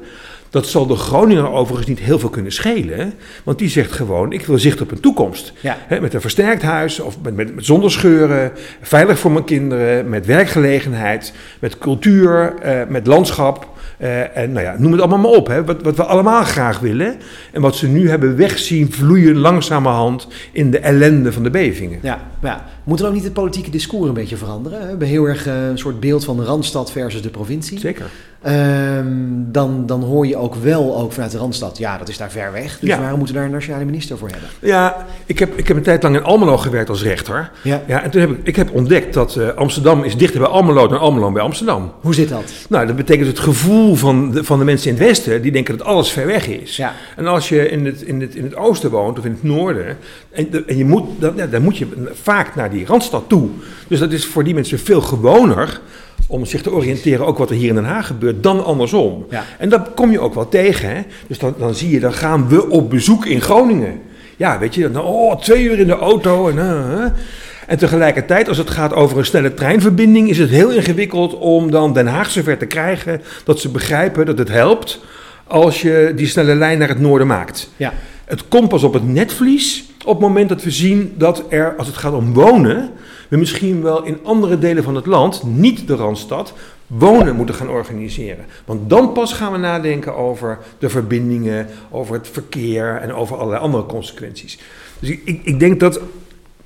[0.51, 3.12] Dat zal de Groninger overigens niet heel veel kunnen schelen.
[3.44, 5.53] Want die zegt gewoon, ik wil zicht op een toekomst.
[5.61, 5.77] Ja.
[6.01, 10.27] Met een versterkt huis, of met, met, met zonder scheuren, veilig voor mijn kinderen, met
[10.27, 13.73] werkgelegenheid, met cultuur, eh, met landschap.
[13.96, 15.46] Eh, en nou ja, noem het allemaal maar op.
[15.46, 17.16] Hè, wat, wat we allemaal graag willen.
[17.52, 21.98] En wat ze nu hebben wegzien vloeien langzamerhand in de ellende van de bevingen.
[22.02, 22.64] Ja, ja.
[22.85, 24.80] Moet er ook niet het politieke discours een beetje veranderen?
[24.80, 27.78] We hebben heel erg eh, een soort beeld van de Randstad versus de provincie.
[27.78, 28.07] Zeker.
[28.44, 32.30] Ehm, dan, dan hoor je ook wel ook vanuit de Randstad, ja, dat is daar
[32.30, 32.78] ver weg.
[32.78, 32.98] Dus Ja.
[32.98, 34.48] waarom moeten we daar een nationale minister voor hebben?
[34.61, 37.50] Ja, ik heb, ik heb een tijd lang in Almelo gewerkt als rechter.
[37.62, 37.83] Ja.
[37.87, 40.88] Ja, en toen heb ik, ik heb ontdekt dat eh, Amsterdam is dichter bij Almelo
[40.88, 41.92] dan Almelo bij Amsterdam.
[42.00, 42.52] Hoe zit dat?
[42.68, 45.78] Nou, dat betekent het gevoel van de, van de mensen in het westen, die denken
[45.78, 46.76] dat alles ver weg is.
[46.76, 46.92] Ja.
[47.16, 49.96] En als je in het, in, het, in het oosten woont of in het noorden,
[50.30, 51.87] en, je moet, dan, ja, dan moet je
[52.22, 53.48] vaak naar die randstad toe.
[53.88, 55.80] Dus dat is voor die mensen veel gewoner
[56.35, 59.27] om zich te oriënteren, ook wat er hier in Den Haag gebeurt, dan andersom.
[59.31, 59.44] Ja.
[59.59, 60.88] En dat kom je ook wel tegen.
[60.88, 61.03] Hè?
[61.27, 64.01] Dus dan, dan zie je, dan gaan we op bezoek in Groningen.
[64.37, 66.49] Ja, weet je, dan, oh, twee uur in de auto.
[66.49, 67.05] En, eh.
[67.66, 71.92] en tegelijkertijd, als het gaat over een snelle treinverbinding, is het heel ingewikkeld om dan
[71.92, 75.01] Den Haag zover te krijgen dat ze begrijpen dat het helpt
[75.47, 77.70] als je die snelle lijn naar het noorden maakt.
[77.77, 77.92] Ja.
[78.25, 81.87] Het komt pas op het netvlies op het moment dat we zien dat er, als
[81.87, 82.90] het gaat om wonen,
[83.38, 86.53] misschien wel in andere delen van het land, niet de Randstad,
[86.87, 88.44] wonen moeten gaan organiseren.
[88.64, 93.62] Want dan pas gaan we nadenken over de verbindingen, over het verkeer en over allerlei
[93.62, 94.59] andere consequenties.
[94.99, 96.01] Dus ik, ik denk dat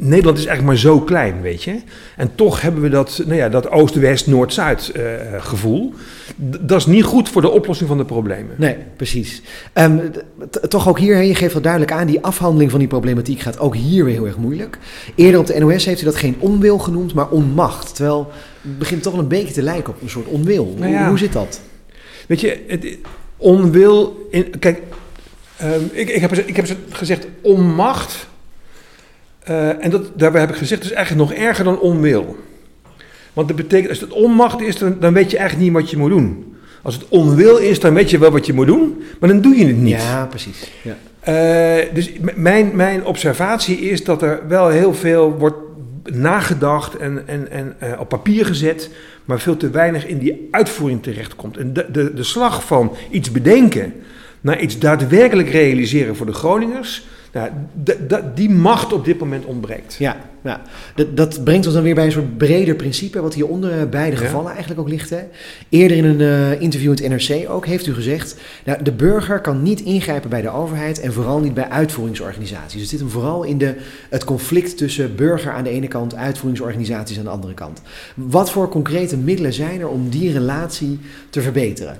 [0.00, 1.80] Nederland is eigenlijk maar zo klein, weet je.
[2.16, 5.02] En toch hebben we dat, nou ja, dat oost-west, noord-zuid eh,
[5.38, 5.92] gevoel.
[6.50, 8.54] D- dat is niet goed voor de oplossing van de problemen.
[8.56, 9.42] Nee, precies.
[9.72, 9.98] Ehm,
[10.68, 13.58] toch ook hier, hè, je geeft wel duidelijk aan, die afhandeling van die problematiek gaat
[13.58, 14.78] ook hier weer heel erg moeilijk.
[15.14, 17.94] Eerder op de NOS heeft u dat geen onwil genoemd, maar onmacht.
[17.94, 18.30] Terwijl
[18.62, 20.64] het begint toch wel een beetje te lijken op een soort onwil.
[20.64, 21.08] Nou Hoe, ja.
[21.08, 21.60] hoe zit dat?
[22.28, 22.86] Weet je, het,
[23.36, 24.26] onwil.
[24.30, 24.82] In, kijk,
[25.56, 28.26] ehm, ik, ik, heb, ik heb gezegd onmacht.
[29.48, 32.36] Eh, en dat, daarbij heb ik gezegd, dat is eigenlijk nog erger dan onwil.
[33.32, 35.96] Want dat betekent, als het onmacht is, dan, dan weet je eigenlijk niet wat je
[35.96, 36.56] moet doen.
[36.82, 39.56] Als het onwil is, dan weet je wel wat je moet doen, maar dan doe
[39.56, 40.02] je het niet.
[40.02, 40.70] Ja, precies.
[40.82, 40.96] Ja.
[41.20, 45.56] Eh, dus mijn, mijn observatie is dat er wel heel veel wordt
[46.04, 48.90] nagedacht en, en, en eh, op papier gezet,
[49.24, 51.56] maar veel te weinig in die uitvoering terechtkomt.
[51.56, 53.94] En de, de, de slag van iets bedenken
[54.40, 57.50] naar iets daadwerkelijk realiseren voor de Groningers, nou,
[58.34, 59.96] die macht op dit moment ontbreekt.
[59.98, 60.62] Ja, ja.
[60.94, 64.16] Dat, dat brengt ons dan weer bij een soort breder principe, wat hieronder eh, beide
[64.16, 64.22] Ja.
[64.22, 65.10] gevallen eigenlijk ook ligt.
[65.10, 65.20] Hè.
[65.68, 69.40] Eerder in een eh, interview in het NRC ook heeft u gezegd, nou, de burger
[69.40, 72.80] kan niet ingrijpen bij de overheid en vooral niet bij uitvoeringsorganisaties.
[72.80, 73.74] Het zit hem vooral in de,
[74.10, 77.82] het conflict tussen burger aan de ene kant, uitvoeringsorganisaties aan de andere kant.
[78.14, 80.98] Wat voor concrete middelen zijn er om die relatie
[81.30, 81.96] te verbeteren?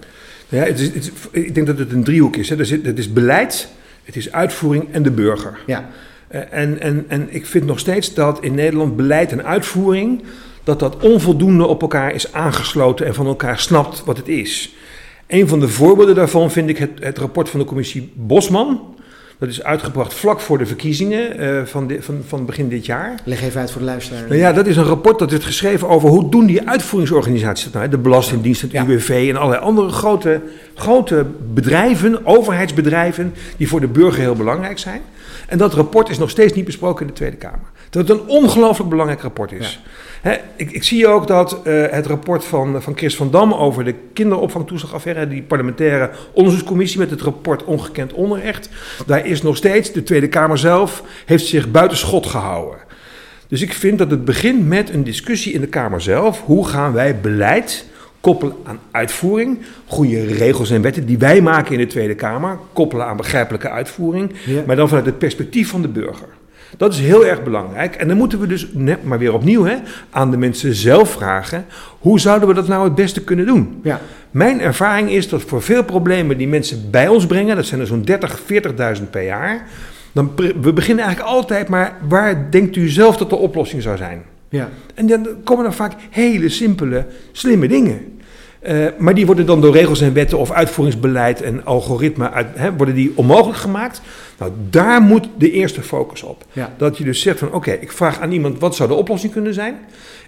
[0.49, 2.49] Ja, het is, het is- ik denk dat het een driehoek is.
[2.49, 2.57] Hè.
[2.59, 3.69] Er zit, het is beleid,
[4.09, 5.59] het is uitvoering en de burger.
[5.67, 5.89] Ja,
[6.29, 10.23] Eh, En, en, en ik vind nog steeds dat in Nederland beleid en uitvoering,
[10.65, 14.75] dat dat onvoldoende op elkaar is aangesloten en van elkaar snapt wat het is.
[15.27, 18.97] Een van de voorbeelden daarvan vind ik het, het rapport van de commissie Bosman.
[19.39, 23.15] Dat is uitgebracht vlak voor de verkiezingen eh, van, van, van begin dit jaar.
[23.25, 24.23] leg even uit voor de luisteraar.
[24.23, 27.73] Nou ja, dat is een rapport dat is geschreven over hoe doen die uitvoeringsorganisaties dat
[27.73, 27.89] nou.
[27.89, 28.73] De Belastingdienst, het.
[28.73, 30.41] UWV en allerlei andere grote,
[30.75, 35.01] grote bedrijven, overheidsbedrijven, die voor de burger heel belangrijk zijn.
[35.47, 37.67] En dat rapport is nog steeds niet besproken in de Tweede Kamer.
[37.91, 39.81] Terwijl het een ongelooflijk belangrijk rapport is.
[40.57, 43.95] Ik, ik zie ook dat eh, het rapport van, van Chris van Dam over de
[44.13, 48.69] kinderopvangtoeslagaffaire, die parlementaire onderzoekscommissie met het rapport Ongekend Onrecht,
[49.07, 52.79] daar is nog steeds, de Tweede Kamer zelf, heeft zich buiten schot gehouden.
[53.49, 56.43] Dus ik vind dat het begint met een discussie in de Kamer zelf.
[56.45, 57.87] Hoe gaan wij beleid
[58.21, 59.59] koppelen aan uitvoering?
[59.87, 64.33] Goede regels en wetten die wij maken in de Tweede Kamer, koppelen aan begrijpelijke uitvoering,
[64.47, 64.63] Ja.
[64.67, 66.29] maar dan vanuit het perspectief van de burger.
[66.77, 67.95] Dat is heel erg belangrijk.
[67.95, 69.77] En dan moeten we dus, net maar weer opnieuw, hè,
[70.11, 71.65] aan de mensen zelf vragen:
[71.99, 73.81] hoe zouden we dat nou het beste kunnen doen?
[73.83, 74.01] Ja,
[74.31, 77.87] Mijn ervaring is dat voor veel problemen die mensen bij ons brengen, dat zijn er
[77.87, 78.41] zo'n 30,
[79.01, 79.67] 40.000 per jaar,
[80.13, 84.23] dan we beginnen eigenlijk altijd maar waar denkt u zelf dat de oplossing zou zijn?
[84.49, 84.69] ja.
[84.95, 88.18] En dan komen er vaak hele simpele, slimme dingen.
[88.61, 92.77] Eh, maar die worden dan door regels en wetten of uitvoeringsbeleid en algoritme uit, hè,
[92.77, 94.01] worden die onmogelijk gemaakt.
[94.39, 96.45] Nou, daar moet de eerste focus op.
[96.53, 96.75] Ja.
[96.77, 99.55] Dat je dus zegt van oké, ik vraag aan iemand wat zou de oplossing kunnen
[99.55, 99.79] zijn.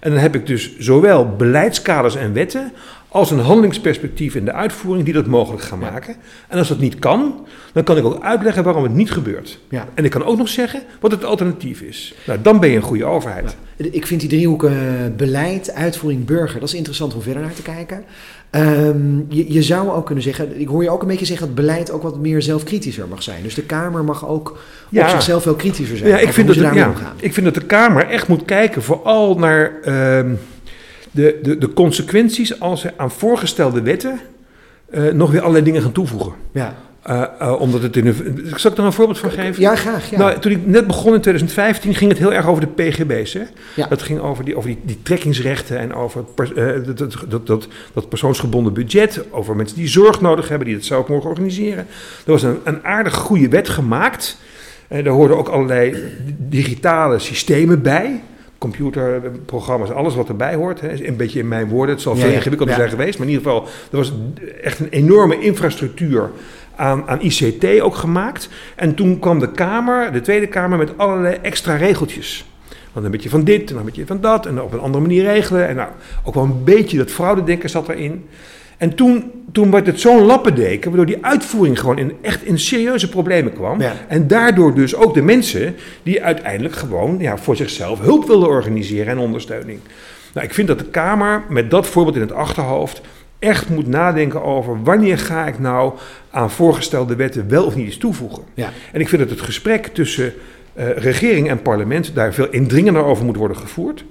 [0.00, 2.72] En dan heb ik dus zowel beleidskaders en wetten
[3.12, 6.14] als een handelingsperspectief in de uitvoering die dat mogelijk gaan maken.
[6.48, 9.58] En als dat niet kan, dan kan ik ook uitleggen waarom het niet gebeurt.
[9.68, 9.88] Ja.
[9.94, 12.14] En ik kan ook nog zeggen wat het alternatief is.
[12.26, 13.56] Nou, dan ben je een goede overheid.
[13.76, 14.72] Ik vind die driehoek eh,
[15.16, 18.04] beleid, uitvoering, burger, dat is interessant om verder naar te kijken.
[18.50, 21.54] Ehm, je, je zou ook kunnen zeggen, ik hoor je ook een beetje zeggen dat
[21.56, 23.42] beleid ook wat meer zelfkritischer mag zijn.
[23.42, 24.58] Dus de Kamer mag ook
[24.88, 25.02] Ja.
[25.04, 26.10] op zichzelf wel kritischer zijn.
[26.10, 27.14] Ja, ik vind, dat de, ja, omgaan.
[27.20, 30.30] ik vind dat de Kamer echt moet kijken vooral naar ehm,
[31.10, 34.20] de, de, de consequenties als ze aan voorgestelde wetten
[34.90, 36.32] eh, nog weer allerlei dingen gaan toevoegen.
[36.52, 39.62] Ja, Eh, eh, omdat het in een, zal ik er een voorbeeld van geven?
[39.62, 40.10] ja graag.
[40.10, 40.18] Ja.
[40.18, 43.32] Nou, toen ik net begon in 2015 ging het heel erg over de PGB's.
[43.32, 43.42] Hè?
[43.74, 43.86] Ja.
[43.86, 46.52] Dat ging over, die, over die, die trekkingsrechten en over pers-
[46.86, 49.24] dat, dat, dat, dat persoonsgebonden budget.
[49.30, 51.86] Over mensen die zorg nodig hebben, die het zelf mogen organiseren.
[52.26, 54.38] Er was een, een aardig goede wet gemaakt.
[54.88, 55.96] En daar hoorden ook allerlei
[56.38, 58.22] digitale systemen bij.
[58.60, 60.80] Computerprogramma's, alles wat erbij hoort.
[60.80, 61.06] Hè.
[61.06, 62.34] Een beetje in mijn woorden, het zal veel ja.
[62.34, 62.80] ingewikkelder Ja.
[62.80, 63.18] zijn geweest.
[63.18, 64.12] Maar in ieder geval, er was
[64.62, 66.30] echt een enorme infrastructuur
[66.76, 68.48] aan, aan ICT ook gemaakt.
[68.76, 72.44] En toen kwam de Kamer, de Tweede Kamer, met allerlei extra regeltjes.
[72.92, 75.02] Want een beetje van dit en dan een beetje van dat en op een andere
[75.02, 75.68] manier regelen.
[75.68, 75.88] En nou,
[76.24, 78.28] ook wel een beetje dat fraudedenken zat erin.
[78.80, 83.08] En toen, toen werd het zo'n lappendeken, waardoor die uitvoering gewoon in, echt in serieuze
[83.08, 83.80] problemen kwam.
[83.80, 83.92] Ja.
[84.08, 89.06] En daardoor dus ook de mensen die uiteindelijk gewoon ja, voor zichzelf hulp wilden organiseren
[89.06, 89.78] en ondersteuning.
[90.34, 93.00] Nou, ik vind dat de Kamer met dat voorbeeld in het achterhoofd
[93.38, 95.92] echt moet nadenken over wanneer ga ik nou
[96.30, 98.42] aan voorgestelde wetten wel of niet iets toevoegen.
[98.54, 98.70] Ja.
[98.92, 100.32] En ik vind dat het gesprek tussen
[100.72, 104.04] eh, regering en parlement daar veel indringender over moet worden gevoerd.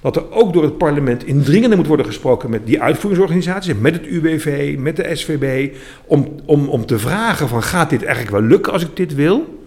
[0.00, 4.06] Dat er ook door het parlement indringender moet worden gesproken met die uitvoeringsorganisaties, met het
[4.06, 5.74] UWV, met de SVB,
[6.06, 9.64] om, om, om te vragen van gaat dit eigenlijk wel lukken als ik dit wil?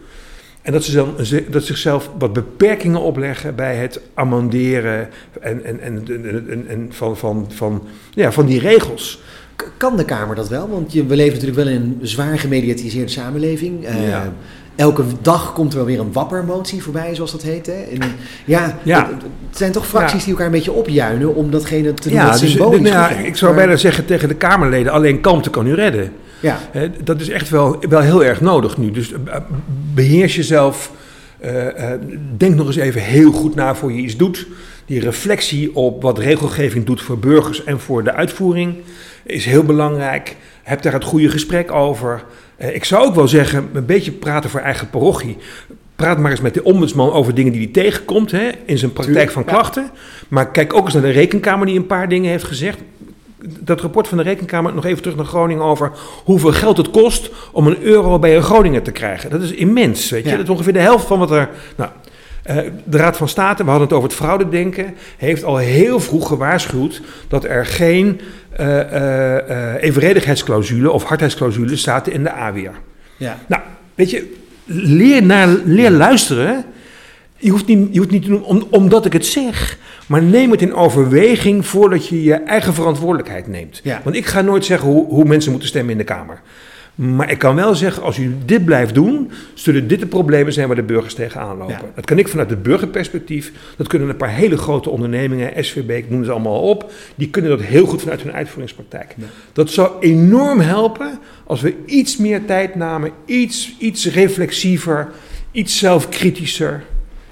[0.62, 1.16] En dat ze dan
[1.50, 5.10] dat zichzelf wat beperkingen opleggen bij het amenderen
[5.42, 9.22] en, en, en, en, en- en van, van, van, ja, van die regels.
[9.78, 10.70] Kan de Kamer dat wel?
[10.70, 13.86] Want je, we leven natuurlijk wel in een zwaar gemediatiseerde samenleving.
[13.86, 14.34] Eh, Ja.
[14.80, 17.66] Elke dag komt er wel weer een wappermotie voorbij, zoals dat heet.
[17.66, 17.74] Hè?
[17.74, 18.00] En,
[18.46, 19.00] ja, Ja.
[19.06, 20.24] Het, het zijn toch fracties Ja.
[20.24, 23.36] die elkaar een beetje opjuinen om datgene te doen Ja, dus, symbolisch nou ja, ik
[23.36, 26.12] zou bijna zeggen tegen de Kamerleden, alleen kalmte kan u redden.
[26.40, 26.60] Ja,
[27.04, 28.92] dat is echt wel, wel heel erg nodig nu.
[28.92, 29.36] Dus eh,
[29.94, 30.92] beheers jezelf.
[31.40, 32.00] eh, eh,
[32.38, 34.48] denk nog eens even heel goed na voor je iets doet.
[34.86, 38.76] Die reflectie op wat regelgeving doet voor burgers en voor de uitvoering
[39.24, 40.36] is heel belangrijk.
[40.64, 42.24] Heb daar het goede gesprek over.
[42.60, 45.38] Eh, ik zou ook wel zeggen, een beetje praten voor eigen parochie.
[45.96, 49.32] Praat maar eens met de ombudsman over dingen die hij tegenkomt hè, in zijn praktijk
[49.32, 49.92] van klachten.
[50.28, 52.80] Maar kijk ook eens naar de rekenkamer die een paar dingen heeft gezegd
[53.42, 55.92] dat rapport van de Rekenkamer, nog even terug naar Groningen over
[56.24, 59.30] hoeveel geld het kost om een euro bij een Groningen te krijgen.
[59.30, 60.30] Dat is immens, weet je.
[60.30, 60.36] Ja.
[60.36, 61.50] Dat is ongeveer de helft van wat er...
[61.76, 61.90] Nou,
[62.84, 67.02] de Raad van State, we hadden het over het fraudedenken, heeft al heel vroeg gewaarschuwd
[67.28, 72.76] dat er geen eh, eh, eh, evenredigheidsclausule of hardheidsclausule zaten in de AWR.
[73.18, 73.38] ja.
[73.48, 73.62] Nou,
[73.96, 74.34] weet je,
[74.66, 76.66] leer, naar, leer luisteren.
[77.38, 79.78] Je hoeft niet, je hoeft niet te doen om, omdat ik het zeg.
[80.08, 83.80] Maar neem het in overweging voordat je je eigen verantwoordelijkheid neemt.
[83.84, 84.02] Ja.
[84.04, 86.42] Want ik ga nooit zeggen hoe, hoe mensen moeten stemmen in de Kamer.
[87.00, 90.68] Maar ik kan wel zeggen, als u dit blijft doen, zullen dit de problemen zijn
[90.68, 91.76] waar de burgers tegenaan lopen.
[91.76, 91.92] Ja.
[91.96, 93.52] Dat kan ik vanuit het burgerperspectief.
[93.78, 96.92] Dat kunnen een paar hele grote ondernemingen, SVB, ik noem ze allemaal op.
[97.16, 99.16] Die kunnen dat heel goed vanuit hun uitvoeringspraktijk.
[99.18, 99.26] Ja.
[99.54, 105.08] Dat zou enorm helpen als we iets meer tijd namen, iets, iets reflexiever,
[105.52, 106.84] iets zelfkritischer,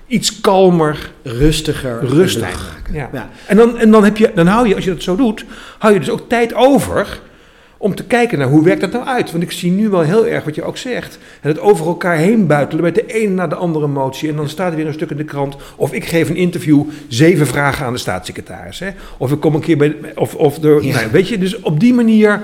[0.08, 1.12] iets kalmer.
[1.24, 2.00] Rustiger.
[2.00, 2.94] en Rustig, beleid maken.
[2.94, 3.10] ja.
[3.14, 3.30] Ja.
[3.46, 5.46] En dan, en dan, heb je, dan hou je, als je dat zo doet,
[5.78, 7.20] hou je dus ook tijd over
[7.78, 9.32] om te kijken naar hoe werkt dat nou uit.
[9.32, 11.18] Want ik zie nu wel heel erg wat je ook zegt.
[11.42, 14.30] En het over elkaar heen buitelen met de een na de andere motie.
[14.30, 15.56] En dan staat er weer een stuk in de krant.
[15.76, 18.80] Of ik geef een interview, zeven vragen aan de staatssecretaris.
[18.80, 18.90] Hè?
[19.18, 19.96] Of ik kom een keer bij.
[20.16, 20.96] Of, of de, Ja.
[20.96, 22.42] nou, weet je, dus op die manier.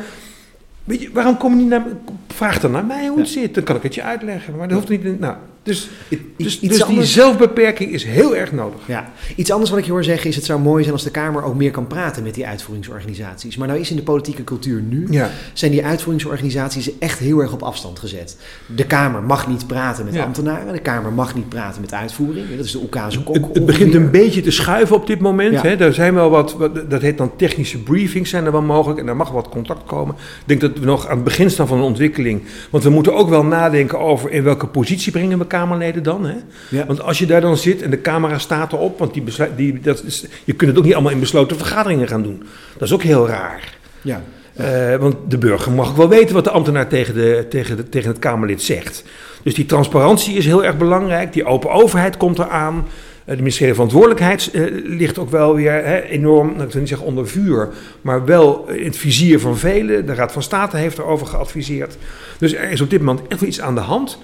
[0.83, 1.83] Weet je, waarom kom je niet naar.
[2.27, 3.53] Vraag dan naar mij hoe het zit.
[3.53, 4.55] Dan kan ik het je uitleggen.
[4.55, 5.19] Maar dat hoeft niet.
[5.19, 8.79] Nou, dus I- dus, iets dus die anders- zelfbeperking is heel erg nodig.
[8.85, 11.11] Ja, iets anders wat ik je hoor zeggen is: het zou mooi zijn als de
[11.11, 13.57] Kamer ook meer kan praten met die uitvoeringsorganisaties.
[13.57, 15.29] Maar nou is in de politieke cultuur nu, Ja.
[15.53, 18.37] zijn die uitvoeringsorganisaties echt heel erg op afstand gezet.
[18.75, 20.23] De Kamer mag niet praten met Ja.
[20.23, 22.45] ambtenaren, de Kamer mag niet praten met uitvoering.
[22.57, 23.35] Dat is de Oekase kok.
[23.35, 25.53] Het, het begint een beetje te schuiven op dit moment.
[25.53, 25.61] Ja.
[25.61, 25.75] Hè.
[25.75, 28.99] Er zijn wel wat, wat, dat heet dan technische briefings zijn er wel mogelijk.
[28.99, 30.15] En daar mag wat contact komen.
[30.15, 32.41] Ik denk dat we nog aan het begin staan van een ontwikkeling.
[32.69, 36.25] Want we moeten ook wel nadenken over in welke positie brengen we Kamerleden dan.
[36.25, 36.35] Hè.
[36.69, 36.85] Ja.
[36.85, 38.99] Want als je daar dan zit en de camera staat erop.
[38.99, 39.23] Want die
[39.55, 42.43] die, dat is, je kunt het ook niet allemaal in besloten vergaderingen gaan doen.
[42.73, 43.77] Dat is ook heel raar.
[44.01, 44.21] Ja.
[44.53, 47.89] Eh, want de burger mag ook wel weten wat de ambtenaar tegen, de, tegen, de,
[47.89, 49.03] tegen het Kamerlid zegt.
[49.43, 51.33] Dus die transparantie is heel erg belangrijk.
[51.33, 52.87] Die open overheid komt eraan.
[53.25, 54.49] de ministerie verantwoordelijkheid
[54.83, 57.69] ligt ook wel weer hè, enorm, ik wil niet zeggen onder vuur,
[58.01, 60.05] maar wel in het vizier van velen.
[60.05, 61.97] De Raad van State heeft erover geadviseerd.
[62.37, 64.19] Dus er is op dit moment echt wel iets aan de hand.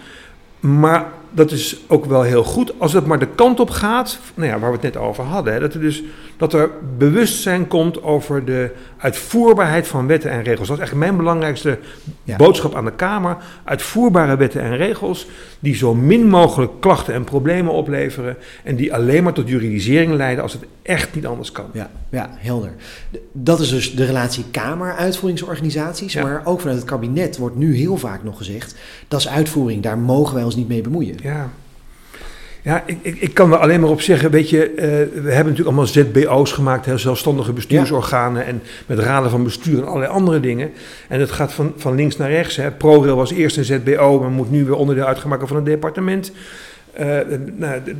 [0.59, 4.49] Maar dat is ook wel heel goed als het maar de kant op gaat, nou
[4.49, 5.53] ja, waar we het net over hadden.
[5.53, 6.03] Hè, dat, er dus,
[6.39, 10.67] dat er bewustzijn komt over de uitvoerbaarheid van wetten en regels.
[10.67, 11.77] Dat is eigenlijk mijn belangrijkste
[12.37, 13.37] boodschap aan de Kamer.
[13.63, 15.27] Uitvoerbare wetten en regels
[15.59, 18.37] die zo min mogelijk klachten en problemen opleveren.
[18.63, 21.65] En die alleen maar tot juridisering leiden als het echt niet anders kan.
[21.73, 22.71] Ja, ja helder.
[23.31, 26.15] Dat is dus de relatie Kamer-uitvoeringsorganisaties.
[26.15, 28.75] Maar ook vanuit het kabinet wordt nu heel vaak nog gezegd:
[29.07, 31.15] dat is uitvoering, daar mogen wij ons niet mee bemoeien.
[31.21, 31.49] Ja.
[32.61, 34.81] Ja, ik, ik, ik kan er alleen maar op zeggen, weet je, uh,
[35.23, 39.87] we hebben natuurlijk allemaal ZBO's gemaakt, hè, zelfstandige bestuursorganen en met raden van bestuur en
[39.87, 40.71] allerlei andere dingen.
[41.07, 42.55] En het gaat van, van links naar rechts.
[42.55, 42.71] Hè.
[42.71, 46.31] ProRail was eerst een ZBO, maar moet nu weer onderdeel uitgemaakt van een departement.
[46.99, 47.05] Uh,
[47.55, 47.95] nou, de,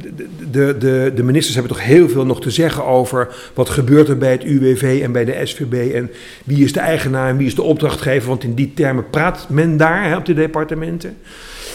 [0.51, 4.17] de, de, de, ministers hebben toch heel veel nog te zeggen over wat gebeurt er
[4.17, 6.11] bij het UWV en bij de SVB en
[6.43, 9.77] wie is de eigenaar en wie is de opdrachtgever, want in die termen praat men
[9.77, 11.17] daar hè, op de departementen.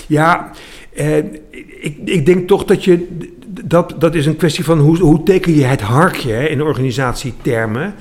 [0.07, 0.51] Ja,
[0.95, 1.17] uh,
[1.81, 3.07] ik, ik, denk toch dat je.
[3.65, 7.95] Dat, dat is een kwestie van hoe, hoe teken je het harkje hè, in organisatietermen.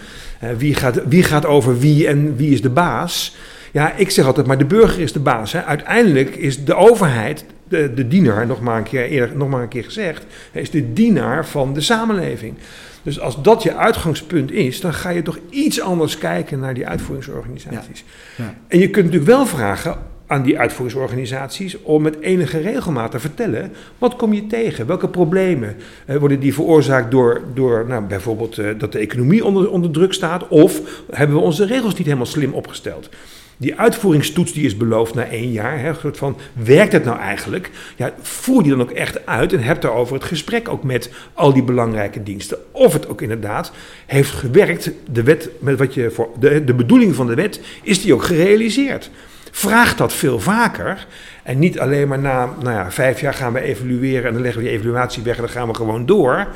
[0.44, 3.36] Uh, wie, gaat, wie gaat over wie en wie is de baas?
[3.72, 5.52] Ja, ik zeg altijd maar de burger is de baas.
[5.52, 5.64] Hè.
[5.64, 9.68] Uiteindelijk is de overheid de, de dienaar, nog maar, een keer, eerder, nog maar een
[9.68, 12.56] keer gezegd, is de dienaar van de samenleving.
[13.04, 16.88] Dus als dat je uitgangspunt is, dan ga je toch iets anders kijken naar die
[16.88, 18.04] uitvoeringsorganisaties.
[18.38, 18.44] Ja.
[18.44, 18.54] Ja.
[18.68, 19.98] En je kunt natuurlijk wel vragen
[20.34, 25.76] aan die uitvoeringsorganisaties om met enige regelmaat te vertellen wat kom je tegen, welke problemen
[26.08, 30.14] uh, worden die veroorzaakt door, door nou, bijvoorbeeld uh, dat de economie onder, onder druk
[30.14, 30.82] staat of
[31.12, 33.10] hebben we onze regels niet helemaal slim opgesteld.
[33.58, 37.70] Die uitvoeringstoets die is beloofd na één jaar, hè, soort van, werkt het nou eigenlijk?
[37.96, 41.54] Ja, voer die dan ook echt uit en heb daarover het gesprek ook met al
[41.54, 42.58] die belangrijke diensten.
[42.72, 43.72] Of het ook inderdaad
[44.06, 48.02] heeft gewerkt, de wet, met wat je voor, de, de bedoeling van de wet, is
[48.02, 49.12] die ook gerealiseerd?
[49.56, 51.08] Vraagt dat veel vaker.
[51.44, 54.62] En niet alleen maar na nou ja, vijf jaar gaan we evalueren en dan leggen
[54.62, 56.48] we die evaluatie weg en dan gaan we gewoon door.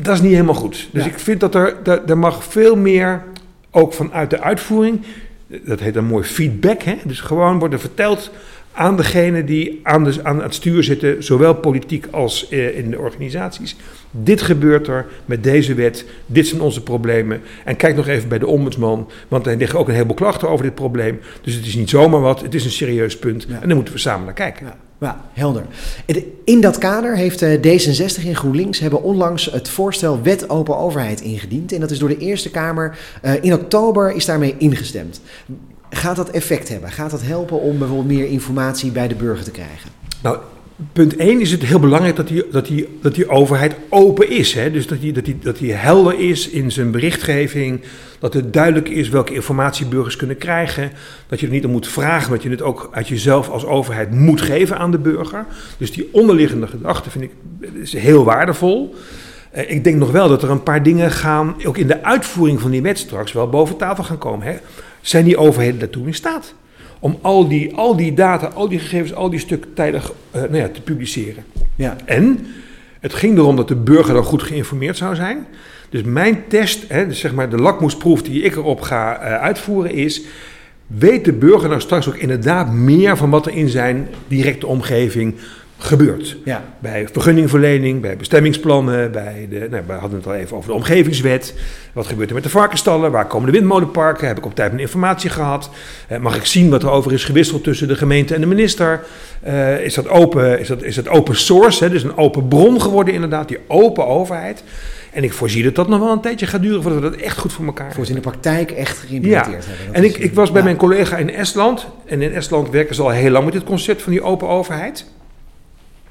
[0.00, 0.88] Dat is niet helemaal goed.
[0.92, 3.22] Dus ik vind dat er, er mag veel meer,
[3.70, 5.04] ook vanuit de uitvoering,
[5.46, 6.82] dat heet een mooi feedback.
[6.82, 6.96] Hè?
[7.04, 8.30] Dus gewoon worden verteld
[8.76, 12.98] aan degene die aan, de, aan het stuur zitten, zowel politiek als eh, in de
[12.98, 13.76] organisaties.
[14.10, 17.40] Dit gebeurt er met deze wet, dit zijn onze problemen.
[17.64, 20.64] En kijk nog even bij de ombudsman, want er liggen ook een heleboel klachten over
[20.64, 21.20] dit probleem.
[21.42, 23.46] Dus het is niet zomaar wat, het is een serieus punt.
[23.46, 24.66] En daar moeten we samen naar kijken.
[24.66, 24.76] Ja.
[25.00, 25.64] Ja, helder.
[26.44, 31.20] In dat kader heeft eh, D66 en GroenLinks hebben onlangs het voorstel Wet Open Overheid
[31.20, 31.72] ingediend.
[31.72, 35.20] En dat is door de Eerste Kamer uh, in oktober is daarmee ingestemd.
[35.96, 36.90] Gaat dat effect hebben?
[36.90, 39.90] Gaat dat helpen om bijvoorbeeld meer informatie bij de burger te krijgen?
[40.22, 40.38] Nou,
[40.92, 44.54] punt 1 is het heel belangrijk dat die, dat die, dat die overheid open is.
[44.54, 44.70] Hè?
[44.70, 47.80] Dus dat die, dat, die, dat die helder is in zijn berichtgeving.
[48.18, 50.90] Dat het duidelijk is welke informatie burgers kunnen krijgen.
[51.26, 53.64] Dat je het niet om moet vragen, maar dat je het ook uit jezelf als
[53.64, 55.46] overheid moet geven aan de burger.
[55.78, 57.30] Dus die onderliggende gedachte vind ik
[57.82, 58.94] is heel waardevol.
[59.50, 62.60] Eh, ik denk nog wel dat er een paar dingen gaan, ook in de uitvoering
[62.60, 64.46] van die wet straks, wel boven tafel gaan komen.
[64.46, 64.56] Hè?
[65.06, 66.54] Zijn die overheden daartoe in staat?
[66.98, 70.56] Om al die, al die data, al die gegevens, al die stukken tijdig uh, nou
[70.56, 71.44] ja, te publiceren.
[71.76, 71.96] Ja.
[72.04, 72.46] En
[73.00, 75.46] het ging erom dat de burger dan goed geïnformeerd zou zijn.
[75.90, 79.92] Dus mijn test, hè, dus zeg maar de lakmoesproef die ik erop ga uh, uitvoeren
[79.92, 80.22] is...
[80.86, 85.34] Weet de burger nou straks ook inderdaad meer van wat er in zijn directe omgeving
[85.78, 86.36] gebeurt.
[86.44, 86.64] Ja.
[86.78, 91.54] Bij vergunningverlening, bij bestemmingsplannen, bij de, nou, we hadden het al even over de omgevingswet.
[91.92, 93.10] Wat gebeurt er met de varkenstallen?
[93.10, 94.26] Waar komen de windmolenparken?
[94.26, 95.70] Heb ik op tijd mijn informatie gehad?
[96.08, 99.04] Eh, mag ik zien wat er over is gewisseld tussen de gemeente en de minister?
[99.46, 101.84] Uh, is, dat open, is, dat, is dat open source?
[101.84, 101.90] Hè?
[101.90, 104.62] Dus een open bron geworden inderdaad, die open overheid.
[105.12, 107.38] En ik voorzie dat dat nog wel een tijdje gaat duren voordat we dat echt
[107.38, 108.04] goed voor elkaar hebben.
[108.04, 109.70] Voor in de praktijk echt geïmplementeerd ja.
[109.70, 109.94] hebben.
[109.94, 111.86] En ik, ik was bij mijn collega in Estland.
[112.04, 115.06] En in Estland werken ze al heel lang met dit concept van die open overheid.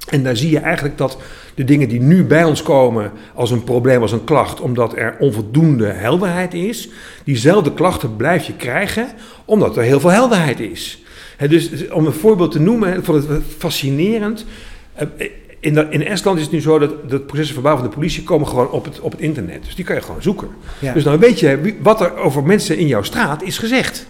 [0.06, 1.18] En daar zie je eigenlijk dat
[1.54, 5.16] de dingen die nu bij ons komen als een probleem, als een klacht, omdat er
[5.18, 6.88] onvoldoende helderheid is,
[7.24, 9.08] diezelfde klachten blijf je krijgen
[9.44, 11.02] omdat er heel veel helderheid is.
[11.48, 14.44] dus om een voorbeeld te noemen, ik vond het fascinerend.
[14.94, 15.06] Eh,
[15.60, 18.48] in, in, Estland is het nu zo dat de processen verbaal van de politie komen
[18.48, 19.64] gewoon op het, op het internet.
[19.64, 20.48] Dus die kan je gewoon zoeken.
[20.94, 24.06] Dus dan weet je wat er over mensen in jouw straat is gezegd.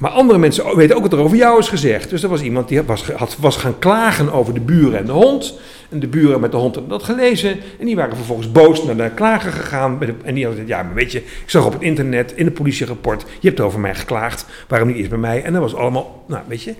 [0.00, 2.10] Maar andere mensen weten ook wat er over jou is gezegd.
[2.10, 5.12] Dus er was iemand die was, had, was gaan klagen over de buren en de
[5.12, 5.58] hond.
[5.88, 7.50] En de buren met de hond hadden dat gelezen.
[7.78, 9.98] En die waren vervolgens boos naar de klager gegaan.
[10.02, 12.54] En die hadden gezegd, ja, maar weet je, ik zag op het internet, in het
[12.54, 14.46] politierapport, je hebt over mij geklaagd.
[14.68, 15.42] Waarom niet eens bij mij?
[15.42, 16.74] En dat was allemaal, nou, weet je.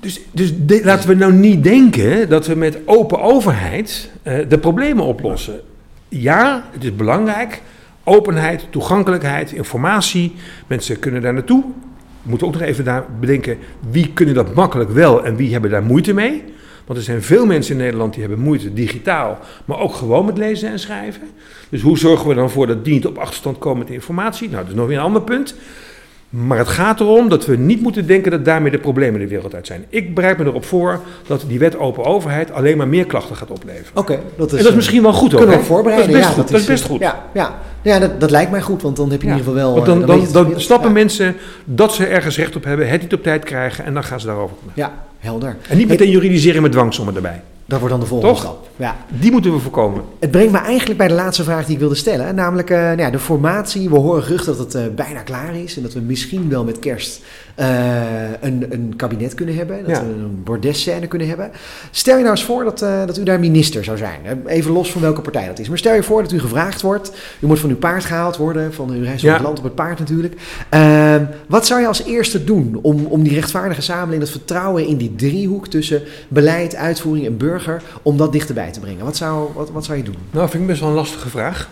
[0.00, 5.04] Dus, dus laten we nou niet denken dat we met open overheid eh, de problemen
[5.04, 5.60] oplossen.
[6.08, 7.62] Ja, het is belangrijk.
[8.04, 10.34] Openheid, toegankelijkheid, informatie.
[10.66, 11.64] Mensen kunnen daar naartoe.
[12.22, 13.58] We moeten ook nog even daar bedenken
[13.90, 16.44] wie kunnen dat makkelijk wel en wie hebben daar moeite mee.
[16.86, 20.38] Want er zijn veel mensen in Nederland die hebben moeite digitaal, maar ook gewoon met
[20.38, 21.22] lezen en schrijven.
[21.68, 24.48] Dus hoe zorgen we dan voor dat die niet op achterstand komen met informatie?
[24.48, 25.54] Nou, dat is nog weer een ander punt.
[26.32, 29.54] Maar het gaat erom dat we niet moeten denken dat daarmee de problemen de wereld
[29.54, 29.84] uit zijn.
[29.88, 33.50] Ik bereid me erop voor dat die wet open overheid alleen maar meer klachten gaat
[33.50, 33.90] opleveren.
[33.94, 35.40] Oké, dat is, en dat is eh, misschien wel goed ook.
[35.40, 36.12] kunnen we voorbereiden.
[36.12, 36.50] Dat is best ja, goed.
[36.50, 37.00] Dat is eh, best goed.
[37.00, 37.58] Ja, ja.
[37.82, 39.74] ja dat, dat lijkt mij goed, want dan heb je in ieder geval wel...
[39.74, 40.94] Want eh, dan, dan, dan snappen Ja.
[40.94, 44.20] mensen dat ze ergens recht op hebben, het niet op tijd krijgen en dan gaan
[44.20, 44.56] ze daarover.
[44.74, 45.56] Ja, helder.
[45.68, 47.42] En niet meteen juridiseren met dwangsommen erbij.
[47.72, 48.42] Dat wordt dan de volgende Toch?
[48.42, 48.68] stap.
[48.76, 48.96] Ja.
[49.08, 50.02] Die moeten we voorkomen.
[50.18, 52.34] Het brengt me eigenlijk bij de laatste vraag die ik wilde stellen.
[52.34, 53.90] Namelijk eh, nou ja, de formatie.
[53.90, 55.76] We horen geruchten dat het eh, bijna klaar is.
[55.76, 57.22] En dat we misschien wel met kerst
[57.54, 59.78] een, een kabinet kunnen hebben.
[59.78, 60.02] Dat Ja.
[60.02, 61.50] we een bordesscène kunnen hebben.
[61.90, 64.20] Stel je nou eens voor dat, eh, dat u daar minister zou zijn.
[64.24, 65.68] Eh, Even los van welke partij dat is.
[65.68, 67.12] Maar stel je voor dat u gevraagd wordt.
[67.40, 68.74] U moet van uw paard gehaald worden.
[68.74, 69.36] Van u reist door Ja.
[69.36, 70.34] het land op het paard natuurlijk.
[70.68, 71.14] Eh,
[71.46, 75.14] wat zou je als eerste doen om, om die rechtvaardige samenleving, dat vertrouwen in die
[75.14, 79.04] driehoek tussen beleid, uitvoering en burger, om dat dichterbij te brengen?
[79.04, 80.16] Wat zou, wat, wat zou je doen?
[80.30, 81.68] Nou, vind ik best wel een lastige vraag.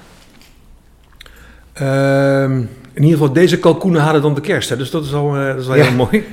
[1.72, 2.62] Ehm,
[3.00, 4.68] in ieder geval, deze kalkoenen hadden dan de kerst.
[4.68, 4.76] Hè?
[4.76, 5.72] Dus dat is al, eh, dat is Ja.
[5.72, 6.24] heel mooi.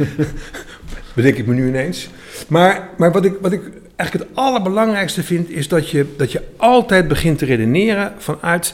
[1.15, 2.09] Bedenk ik me nu ineens.
[2.47, 3.61] Maar, maar wat, ik, wat ik
[3.95, 8.73] eigenlijk het allerbelangrijkste vind, is dat je, dat je altijd begint te redeneren vanuit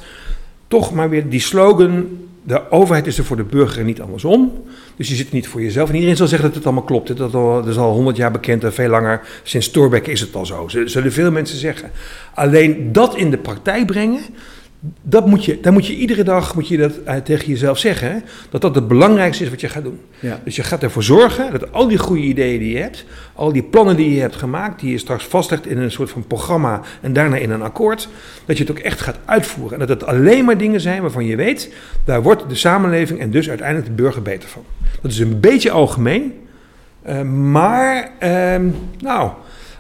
[0.68, 2.08] toch maar weer die slogan.
[2.46, 4.64] De overheid is er voor de burger en niet andersom.
[4.96, 5.90] Dus je zit niet voor jezelf.
[5.90, 7.18] En iedereen zal zeggen dat het allemaal klopt.
[7.18, 9.22] Dat, is al- dat is al honderd jaar bekend en veel langer.
[9.44, 10.68] Sinds Thorbecke is het al zo.
[10.86, 11.92] Zullen veel mensen zeggen.
[12.34, 14.22] Alleen dat in de praktijk brengen.
[15.02, 18.12] Dat moet je, daar moet je iedere dag moet je dat, eh, tegen jezelf zeggen.
[18.12, 18.18] hè.
[18.50, 20.00] Dat dat het belangrijkste is wat je gaat doen.
[20.20, 20.40] Ja.
[20.44, 23.64] Dus je gaat ervoor zorgen dat al die goede ideeën die je hebt, al die
[23.64, 27.14] plannen die je hebt gemaakt, die je straks vastlegt in een soort van programma en
[27.14, 28.10] daarna in een akkoord,
[28.46, 29.74] dat je het ook echt gaat uitvoeren.
[29.74, 31.74] En dat het alleen maar dingen zijn waarvan je weet,
[32.06, 34.64] daar wordt de samenleving en dus uiteindelijk de burger beter van.
[35.02, 36.34] Dat is een beetje algemeen,
[37.02, 38.70] eh, maar ehm,
[39.00, 39.32] nou,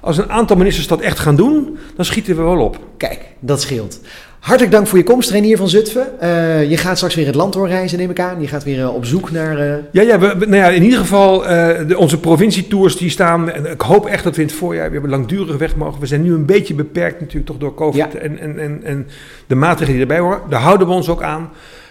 [0.01, 2.79] als een aantal ministers dat echt gaan doen, dan schieten we wel op.
[2.97, 3.99] Kijk, dat scheelt.
[4.43, 6.19] Hartelijk dank voor je komst, Renier van Zutphen.
[6.19, 8.41] Eh, je gaat straks weer het land doorreizen, neem ik aan.
[8.41, 9.57] Je gaat weer eh, op zoek naar...
[9.57, 11.39] eh, Ja, ja, we, nou ja in ieder geval,
[11.87, 13.49] de, onze provincietours die staan.
[13.51, 15.99] En ik hoop echt dat we in het voorjaar weer langdurig weg mogen.
[15.99, 18.19] We zijn nu een beetje beperkt natuurlijk toch door COVID Ja.
[18.19, 19.07] en, en, en, en
[19.47, 20.39] de maatregelen die erbij horen.
[20.49, 21.49] Daar houden we ons ook aan.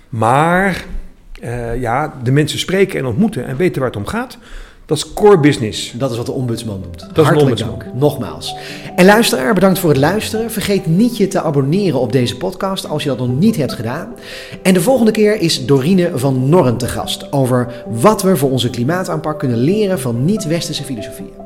[0.09, 0.84] Maar
[1.78, 4.38] ja, de mensen spreken en ontmoeten en weten waar het om gaat.
[4.86, 5.92] Dat is core business.
[5.96, 7.00] Dat is wat de ombudsman doet.
[7.00, 7.78] is een Hartelijk ombudsman.
[7.78, 8.54] dank, nogmaals.
[8.96, 10.50] En luisteraar, bedankt voor het luisteren.
[10.50, 14.08] Vergeet niet je te abonneren op deze podcast als je dat nog niet hebt gedaan.
[14.62, 18.70] En de volgende keer is Dorine van Norren te gast over wat we voor onze
[18.70, 21.41] klimaataanpak kunnen leren van niet-westerse filosofieën.